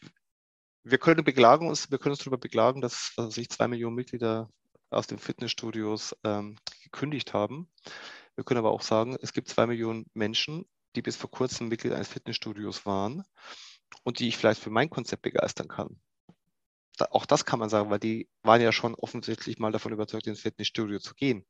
[0.85, 4.49] wir können beklagen uns, wir können uns darüber beklagen, dass sich zwei Millionen Mitglieder
[4.93, 7.71] aus den Fitnessstudios ähm, gekündigt haben.
[8.35, 10.67] Wir können aber auch sagen, es gibt zwei Millionen Menschen,
[10.97, 13.25] die bis vor kurzem Mitglied eines Fitnessstudios waren
[14.05, 16.01] und die ich vielleicht für mein Konzept begeistern kann.
[16.99, 20.27] Da, auch das kann man sagen, weil die waren ja schon offensichtlich mal davon überzeugt,
[20.27, 21.47] ins Fitnessstudio zu gehen.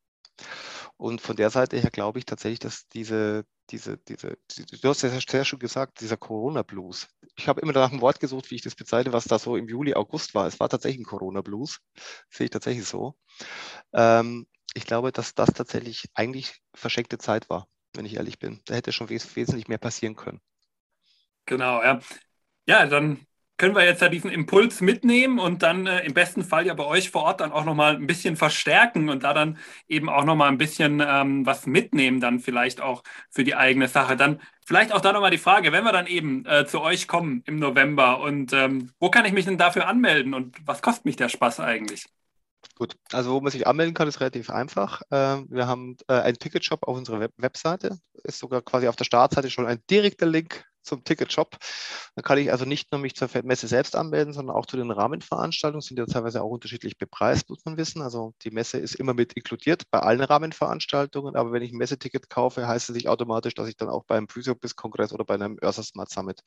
[1.03, 5.09] Und von der Seite her glaube ich tatsächlich, dass diese, diese, diese, du hast ja
[5.09, 7.09] sehr schön gesagt, dieser Corona-Blues.
[7.35, 9.67] Ich habe immer nach einem Wort gesucht, wie ich das bezeichne, was da so im
[9.67, 10.47] Juli, August war.
[10.47, 11.81] Es war tatsächlich ein Corona-Blues.
[12.31, 13.17] Sehe ich tatsächlich so.
[13.93, 18.63] Ähm, ich glaube, dass das tatsächlich eigentlich verschenkte Zeit war, wenn ich ehrlich bin.
[18.67, 20.41] Da hätte schon wes wesentlich mehr passieren können.
[21.47, 21.99] Genau, ja.
[22.67, 23.27] Ja, dann
[23.57, 26.85] können wir jetzt ja diesen Impuls mitnehmen und dann äh, im besten Fall ja bei
[26.85, 30.49] euch vor Ort dann auch nochmal ein bisschen verstärken und da dann eben auch nochmal
[30.49, 34.17] ein bisschen ähm, was mitnehmen, dann vielleicht auch für die eigene Sache.
[34.17, 37.43] Dann vielleicht auch da nochmal die Frage, wenn wir dann eben äh, zu euch kommen
[37.47, 41.17] im November und ähm, wo kann ich mich denn dafür anmelden und was kostet mich
[41.17, 42.07] der Spaß eigentlich?
[42.77, 45.03] Gut, also wo man sich anmelden kann, ist relativ einfach.
[45.11, 47.99] Ähm, wir haben äh, einen Ticketshop auf unserer Webseite.
[48.25, 51.57] Ist sogar quasi auf der Startseite schon ein direkter Link zum Ticketshop.
[52.15, 54.91] Dann kann ich also nicht nur mich zur Messe selbst anmelden, sondern auch zu den
[54.91, 58.03] Rahmenveranstaltungen, sind ja teilweise auch unterschiedlich bepreist, muss man wissen.
[58.03, 62.29] Also die Messe ist immer mit inkludiert bei allen Rahmenveranstaltungen, aber wenn ich ein Messeticket
[62.31, 65.83] kaufe, heißt es nicht automatisch, dass ich dann auch beim Physiobis-Kongress oder bei einem Ursa
[65.83, 66.41] Smart Summit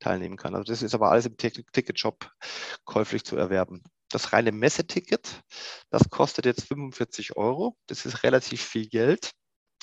[0.00, 0.54] teilnehmen kann.
[0.54, 2.30] Also das ist aber alles im Ticketshop
[2.84, 3.82] käuflich zu erwerben.
[4.08, 5.42] Das reine Messeticket,
[5.90, 7.76] das kostet jetzt 45 Euro.
[7.86, 9.32] Das ist relativ viel Geld.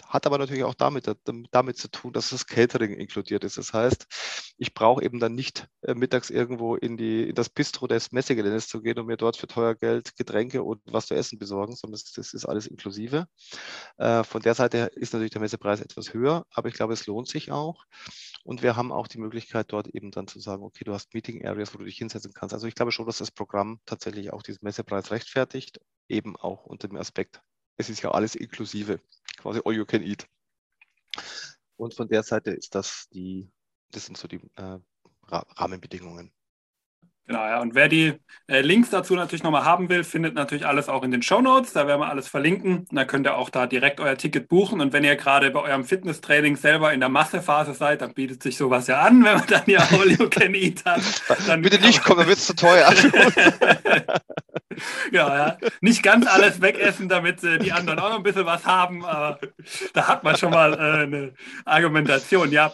[0.08, 1.10] Hat aber natürlich auch damit,
[1.52, 3.58] damit zu tun, dass das Catering inkludiert ist.
[3.58, 7.88] Das heißt, ich brauche eben dann nicht äh, mittags irgendwo in, die, in das Bistro
[7.88, 11.40] des Messegeländes zu gehen und mir dort für teuer Geld Getränke und was zu essen
[11.40, 13.28] besorgen, sondern das, das ist alles inklusive.
[13.98, 17.28] Äh, von der Seite ist natürlich der Messepreis etwas höher, aber ich glaube, es lohnt
[17.28, 17.86] sich auch.
[18.44, 21.46] Und wir haben auch die Möglichkeit, dort eben dann zu sagen, okay, du hast Meeting
[21.46, 22.54] Areas, wo du dich hinsetzen kannst.
[22.54, 25.80] Also ich glaube schon, dass das Programm tatsächlich auch diesen Messepreis rechtfertigt,
[26.10, 27.42] eben auch unter dem Aspekt,
[27.78, 29.00] es ist ja alles inklusive,
[29.38, 30.28] quasi all you can eat.
[31.76, 33.52] Und von der Seite ist das die,
[33.92, 34.80] das sind so die äh,
[35.28, 36.32] Rahmenbedingungen.
[37.26, 37.62] Genau, ja.
[37.62, 38.14] Und wer die
[38.48, 41.72] äh, Links dazu natürlich nochmal haben will, findet natürlich alles auch in den Show Notes.
[41.74, 42.80] Da werden wir alles verlinken.
[42.80, 44.82] Und dann könnt ihr auch da direkt euer Ticket buchen.
[44.82, 48.58] Und wenn ihr gerade bei eurem Fitnesstraining selber in der Massephase seid, dann bietet sich
[48.58, 51.02] sowas ja an, wenn man dann ja All You Can Eat hat.
[51.48, 52.94] Dann Bitte nicht kommen, dann wird es zu teuer.
[55.12, 55.58] ja, ja.
[55.82, 59.06] Nicht ganz alles wegessen, damit äh, die anderen auch noch ein bisschen was haben.
[59.06, 59.40] Aber
[59.94, 61.34] da hat man schon mal äh, eine
[61.66, 62.52] Argumentation.
[62.52, 62.72] Ja,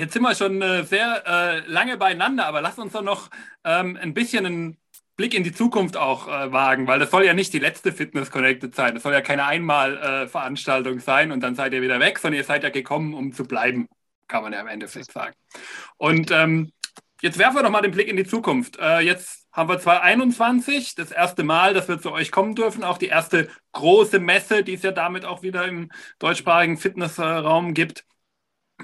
[0.00, 3.28] Jetzt sind wir schon äh, sehr äh, lange beieinander, aber lass uns doch noch
[3.64, 4.78] ähm, ein bisschen einen
[5.18, 8.30] Blick in die Zukunft auch äh, wagen, weil das soll ja nicht die letzte Fitness
[8.30, 8.94] Connected sein.
[8.94, 12.62] Das soll ja keine Einmalveranstaltung sein und dann seid ihr wieder weg, sondern ihr seid
[12.62, 13.88] ja gekommen, um zu bleiben,
[14.26, 15.34] kann man ja im Endeffekt sagen.
[15.98, 16.72] Und ähm,
[17.20, 18.78] jetzt werfen wir doch mal den Blick in die Zukunft.
[19.02, 23.08] Jetzt haben wir 2021, das erste Mal, dass wir zu euch kommen dürfen, auch die
[23.08, 28.06] erste große Messe, die es ja damit auch wieder im deutschsprachigen Fitnessraum gibt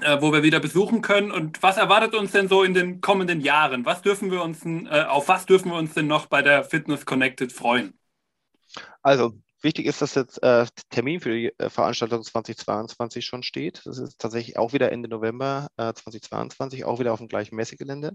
[0.01, 1.31] äh, wo wir wieder besuchen können.
[1.31, 3.85] Und was erwartet uns denn so in den kommenden Jahren?
[3.85, 7.05] Was dürfen wir uns, äh, auf was dürfen wir uns denn noch bei der Fitness
[7.05, 7.97] Connected freuen?
[9.01, 13.81] Also wichtig ist, dass jetzt äh, Termin für die äh, Veranstaltung 2022 schon steht.
[13.85, 18.13] Das ist tatsächlich auch wieder Ende November 2022, äh, auch wieder auf dem gleichen Messegelände.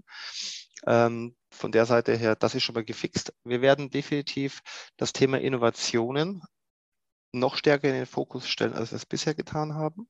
[0.85, 3.33] Ähm, von der Seite her, das ist schon mal gefixt.
[3.43, 4.61] Wir werden definitiv
[4.97, 6.41] das Thema Innovationen
[7.33, 10.07] noch stärker in den Fokus stellen, als wir es bisher getan haben.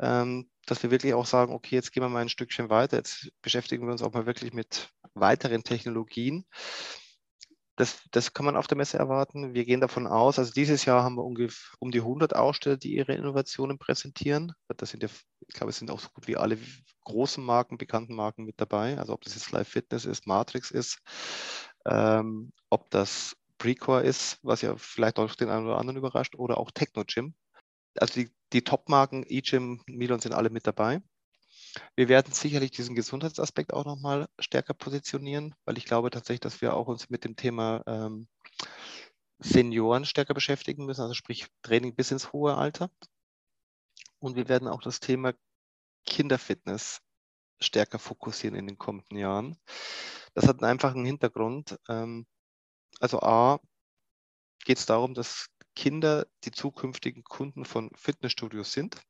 [0.00, 3.30] Ähm, dass wir wirklich auch sagen, okay, jetzt gehen wir mal ein Stückchen weiter, jetzt
[3.42, 6.44] beschäftigen wir uns auch mal wirklich mit weiteren Technologien.
[7.76, 9.54] Das, das kann man auf der Messe erwarten.
[9.54, 12.94] Wir gehen davon aus, also dieses Jahr haben wir ungefähr um die 100 Aussteller, die
[12.94, 14.52] ihre Innovationen präsentieren.
[14.76, 15.08] Das sind ja,
[15.48, 16.58] ich glaube, es sind auch so gut wie alle
[17.04, 18.98] großen Marken, bekannten Marken mit dabei.
[18.98, 20.98] Also ob das jetzt Live Fitness ist, Matrix ist,
[21.86, 26.58] ähm, ob das Precore ist, was ja vielleicht auch den einen oder anderen überrascht, oder
[26.58, 27.32] auch Technogym.
[27.96, 31.00] Also die, die Top-Marken, eGym, Milon sind alle mit dabei.
[31.94, 36.74] Wir werden sicherlich diesen Gesundheitsaspekt auch nochmal stärker positionieren, weil ich glaube tatsächlich, dass wir
[36.74, 38.26] auch uns mit dem Thema ähm,
[39.38, 42.90] Senioren stärker beschäftigen müssen, also sprich Training bis ins hohe Alter.
[44.18, 45.34] Und wir werden auch das Thema
[46.04, 47.00] Kinderfitness
[47.60, 49.56] stärker fokussieren in den kommenden Jahren.
[50.34, 51.78] Das hat einen einfachen Hintergrund.
[51.88, 52.26] Ähm,
[53.02, 53.60] also A,
[54.64, 59.02] geht es darum, dass Kinder die zukünftigen Kunden von Fitnessstudios sind.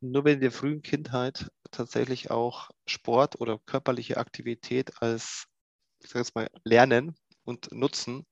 [0.00, 5.46] Nur wenn in der frühen Kindheit tatsächlich auch Sport oder körperliche Aktivität als,
[6.00, 8.26] ich sage jetzt mal, lernen und nutzen,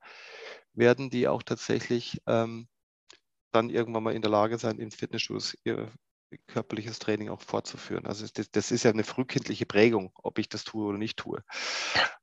[0.73, 2.69] werden die auch tatsächlich ähm,
[3.53, 5.93] dann irgendwann mal in der Lage sein, in Fitnessstudios ihr
[6.47, 8.07] körperliches Training auch fortzuführen.
[8.07, 11.43] Also das, das, ist ja eine frühkindliche Prägung, ob ich das tue oder nicht tue.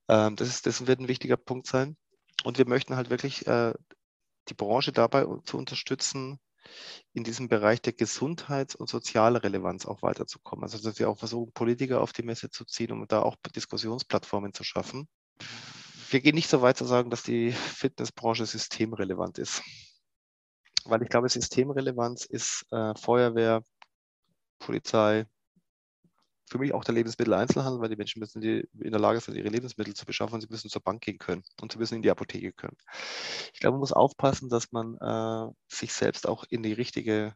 [0.07, 1.97] Ähm, das, ist, das wird ein wichtiger Punkt sein.
[2.43, 3.73] Und wir möchten halt wirklich äh,
[4.49, 6.39] die Branche dabei zu unterstützen,
[7.13, 10.63] in diesem Bereich der Gesundheits- und Sozialrelevanz auch weiterzukommen.
[10.63, 14.53] Also dass wir auch versuchen, Politiker auf die Messe zu ziehen, um da auch Diskussionsplattformen
[14.53, 15.07] zu schaffen.
[16.09, 19.61] Wir gehen nicht so weit zu sagen, dass die Fitnessbranche systemrelevant ist.
[20.85, 23.61] Weil ich glaube, Systemrelevanz ist äh, Feuerwehr,
[24.59, 25.25] Polizei,
[26.47, 29.49] für mich auch der Lebensmitteleinzelhandel, weil die Menschen müssen die in der Lage sein, ihre
[29.49, 32.11] Lebensmittel zu beschaffen und sie müssen zur Bank gehen können und sie müssen in die
[32.11, 32.77] Apotheke können.
[33.53, 37.35] Ich glaube, man muss aufpassen, dass man äh, sich selbst auch in die richtige,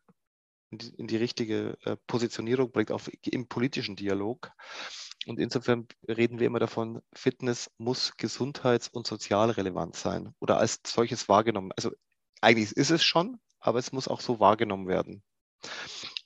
[0.70, 4.52] in die, in die richtige äh, Positionierung bringt, auch im politischen Dialog.
[5.28, 10.80] Und insofern reden wir immer davon, Fitness muss gesundheits- und sozial relevant sein oder als
[10.86, 11.72] solches wahrgenommen.
[11.76, 11.92] Also
[12.40, 15.22] eigentlich ist es schon, aber es muss auch so wahrgenommen werden.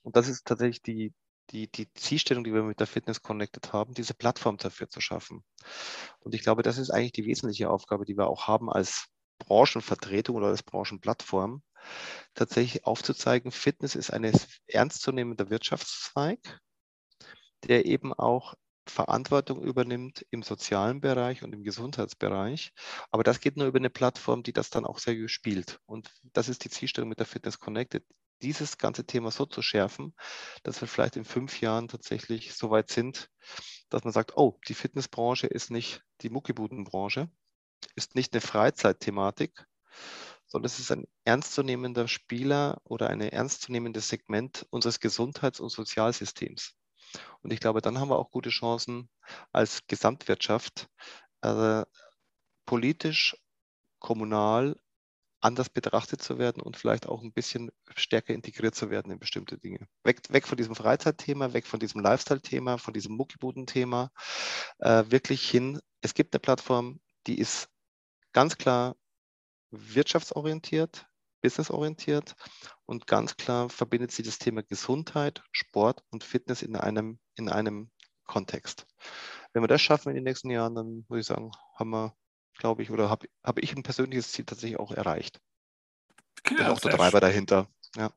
[0.04, 1.14] Und das ist tatsächlich die,
[1.52, 5.44] die, die Zielstellung, die wir mit der Fitness Connected haben, diese Plattform dafür zu schaffen.
[6.20, 9.08] Und ich glaube, das ist eigentlich die wesentliche Aufgabe, die wir auch haben als
[9.40, 11.62] Branchenvertretung oder als Branchenplattform,
[12.34, 14.30] tatsächlich aufzuzeigen, Fitness ist ein
[14.68, 16.40] ernstzunehmender Wirtschaftszweig,
[17.64, 18.56] der eben auch
[18.88, 22.72] Verantwortung übernimmt im sozialen Bereich und im Gesundheitsbereich.
[23.12, 25.80] Aber das geht nur über eine Plattform, die das dann auch seriös spielt.
[25.86, 28.04] Und das ist die Zielstellung mit der Fitness Connected
[28.42, 30.14] dieses ganze Thema so zu schärfen,
[30.64, 33.30] dass wir vielleicht in fünf Jahren tatsächlich so weit sind,
[33.90, 37.30] dass man sagt, oh, die Fitnessbranche ist nicht die Muckibudenbranche,
[37.96, 39.66] ist nicht eine Freizeitthematik,
[40.48, 46.76] sondern es ist ein ernstzunehmender Spieler oder ein ernstzunehmendes Segment unseres Gesundheits- und Sozialsystems.
[47.42, 49.10] Und ich glaube, dann haben wir auch gute Chancen
[49.52, 50.90] als Gesamtwirtschaft,
[51.42, 51.84] äh,
[52.66, 53.38] politisch,
[54.00, 54.76] kommunal
[55.46, 59.58] anders betrachtet zu werden und vielleicht auch ein bisschen stärker integriert zu werden in bestimmte
[59.58, 59.88] Dinge.
[60.04, 64.12] Weg, weg von diesem Freizeitthema, weg von diesem Lifestyle-Thema, von diesem Muckibuden-Thema,
[64.80, 65.80] äh, wirklich hin.
[66.02, 67.70] Es gibt eine Plattform, die ist
[68.34, 68.96] ganz klar
[69.72, 71.06] wirtschaftsorientiert,
[71.42, 72.36] businessorientiert
[72.86, 77.92] und ganz klar verbindet sie das Thema Gesundheit, Sport und Fitness in einem, in einem
[78.26, 78.88] Kontext.
[79.54, 82.16] Wenn wir das schaffen in den nächsten Jahren, dann würde ich sagen, haben wir
[82.58, 85.40] glaube ich, oder habe hab ich ein persönliches Ziel tatsächlich auch erreicht.
[86.50, 87.68] Ja, Bin auch der Treiber dahinter.
[87.96, 88.12] Ja.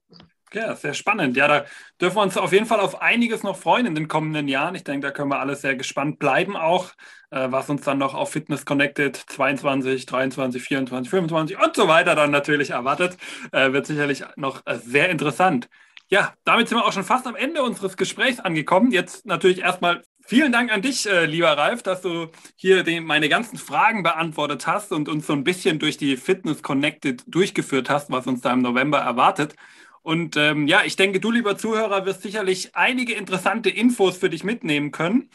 [0.55, 1.37] Ja, sehr spannend.
[1.37, 1.65] Ja, da
[2.01, 4.75] dürfen wir uns auf jeden Fall auf einiges noch freuen in den kommenden Jahren.
[4.75, 6.93] Ich denke, da können wir alle sehr gespannt bleiben, auch
[7.31, 12.15] äh, was uns dann noch auf Fitness Connected 22, 23, 24, 25 und so weiter
[12.15, 13.19] dann natürlich erwartet.
[13.53, 15.69] Äh, wird sicherlich noch äh, sehr interessant.
[16.09, 18.91] Ja, damit sind wir auch schon fast am Ende unseres Gesprächs angekommen.
[18.91, 23.31] Jetzt natürlich erstmal Vielen Dank an dich, äh, lieber Ralf, dass du hier den, meine
[23.31, 28.11] ganzen Fragen beantwortet hast und uns so ein bisschen durch die Fitness Connected durchgeführt hast,
[28.11, 29.55] was uns da im November erwartet.
[30.03, 34.45] Und ähm, ja, ich denke, du, lieber Zuhörer, wirst sicherlich einige interessante Infos für dich
[34.45, 35.31] mitnehmen können.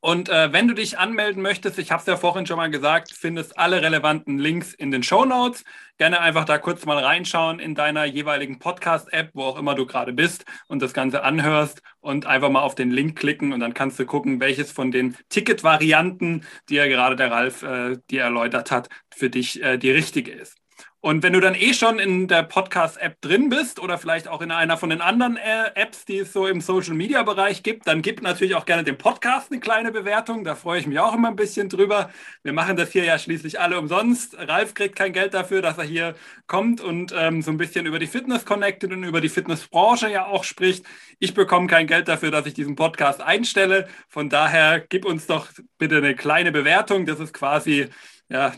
[0.00, 3.12] Und äh, wenn du dich anmelden möchtest, ich habe es ja vorhin schon mal gesagt,
[3.12, 5.64] findest alle relevanten Links in den Show Notes.
[5.96, 10.12] Gerne einfach da kurz mal reinschauen in deiner jeweiligen Podcast-App, wo auch immer du gerade
[10.12, 13.98] bist und das Ganze anhörst und einfach mal auf den Link klicken und dann kannst
[13.98, 18.88] du gucken, welches von den Ticket-Varianten, die ja gerade der Ralf äh, dir erläutert hat,
[19.10, 20.57] für dich äh, die richtige ist.
[21.00, 24.50] Und wenn du dann eh schon in der Podcast-App drin bist oder vielleicht auch in
[24.50, 28.56] einer von den anderen äh, Apps, die es so im Social-Media-Bereich gibt, dann gib natürlich
[28.56, 30.42] auch gerne dem Podcast eine kleine Bewertung.
[30.42, 32.10] Da freue ich mich auch immer ein bisschen drüber.
[32.42, 34.36] Wir machen das hier ja schließlich alle umsonst.
[34.36, 36.16] Ralf kriegt kein Geld dafür, dass er hier
[36.48, 40.26] kommt und ähm, so ein bisschen über die Fitness connected und über die Fitnessbranche ja
[40.26, 40.84] auch spricht.
[41.20, 43.86] Ich bekomme kein Geld dafür, dass ich diesen Podcast einstelle.
[44.08, 45.46] Von daher gib uns doch
[45.78, 47.06] bitte eine kleine Bewertung.
[47.06, 47.86] Das ist quasi
[48.28, 48.52] ja,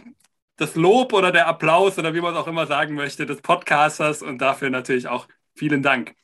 [0.61, 4.21] das Lob oder der Applaus oder wie man es auch immer sagen möchte des Podcasters
[4.21, 6.15] und dafür natürlich auch vielen Dank.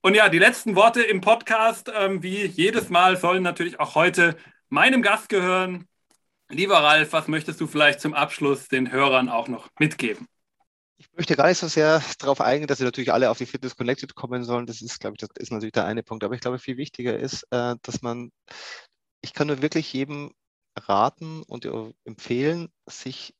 [0.00, 4.36] Und ja, die letzten Worte im Podcast, ähm, wie jedes Mal, sollen natürlich auch heute
[4.68, 5.86] meinem Gast gehören.
[6.48, 10.26] Lieber Ralf, was möchtest du vielleicht zum Abschluss den Hörern auch noch mitgeben?
[10.96, 13.76] Ich möchte gar nicht so sehr darauf eingehen, dass sie natürlich alle auf die Fitness
[13.76, 14.66] Connected kommen sollen.
[14.66, 16.24] Das ist, glaube ich, das ist natürlich der eine Punkt.
[16.24, 18.32] Aber ich glaube, viel wichtiger ist, äh, dass man,
[19.20, 20.32] ich kann nur wirklich jedem
[20.76, 21.68] raten und
[22.04, 23.34] empfehlen, sich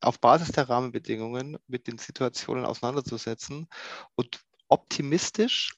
[0.00, 3.68] auf Basis der Rahmenbedingungen mit den Situationen auseinanderzusetzen
[4.14, 5.74] und optimistisch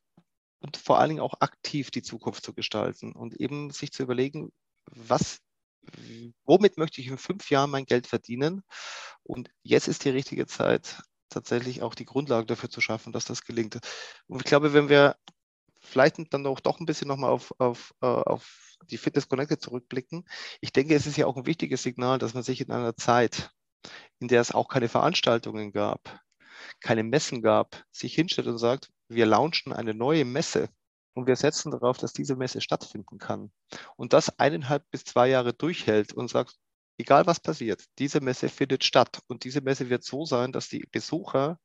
[0.60, 4.52] und vor allen Dingen auch aktiv die Zukunft zu gestalten und eben sich zu überlegen,
[4.86, 5.38] was,
[6.44, 8.62] womit möchte ich in fünf Jahren mein Geld verdienen?
[9.24, 13.42] Und jetzt ist die richtige Zeit, tatsächlich auch die Grundlage dafür zu schaffen, dass das
[13.42, 13.78] gelingt.
[14.26, 15.16] Und ich glaube, wenn wir
[15.80, 20.28] vielleicht dann auch doch ein bisschen nochmal auf, auf, äh, auf die Fitness Connected zurückblicken,
[20.60, 23.50] ich denke, es ist ja auch ein wichtiges Signal, dass man sich in einer Zeit,
[24.20, 26.20] in der es auch keine Veranstaltungen gab,
[26.80, 30.68] keine Messen gab, sich hinstellt und sagt, wir launchen eine neue Messe
[31.14, 33.52] und wir setzen darauf, dass diese Messe stattfinden kann.
[33.96, 36.56] Und das eineinhalb bis zwei Jahre durchhält und sagt,
[36.98, 39.20] egal was passiert, diese Messe findet statt.
[39.26, 41.58] Und diese Messe wird so sein, dass die Besucher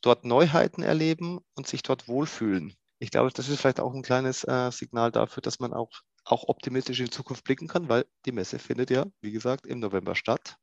[0.00, 2.74] dort Neuheiten erleben und sich dort wohlfühlen.
[3.00, 5.90] Ich glaube, das ist vielleicht auch ein kleines äh, Signal dafür, dass man auch
[6.30, 9.80] auch optimistisch in die Zukunft blicken kann, weil die Messe findet ja, wie gesagt, im
[9.80, 10.56] November statt.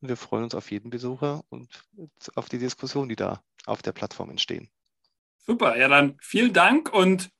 [0.00, 1.82] Und wir freuen uns auf jeden Besucher und
[2.34, 4.68] auf die Diskussion, die da auf der Plattform entstehen.
[5.38, 7.30] Super, ja dann vielen Dank und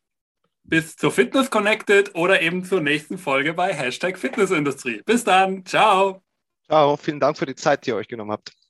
[0.63, 5.03] bis zur Fitness Connected oder eben zur nächsten Folge bei Hashtag Fitnessindustrie.
[5.05, 6.23] Bis dann, ciao.
[6.67, 8.57] Ciao, vielen Dank für die Zeit, die ihr euch genommen habt.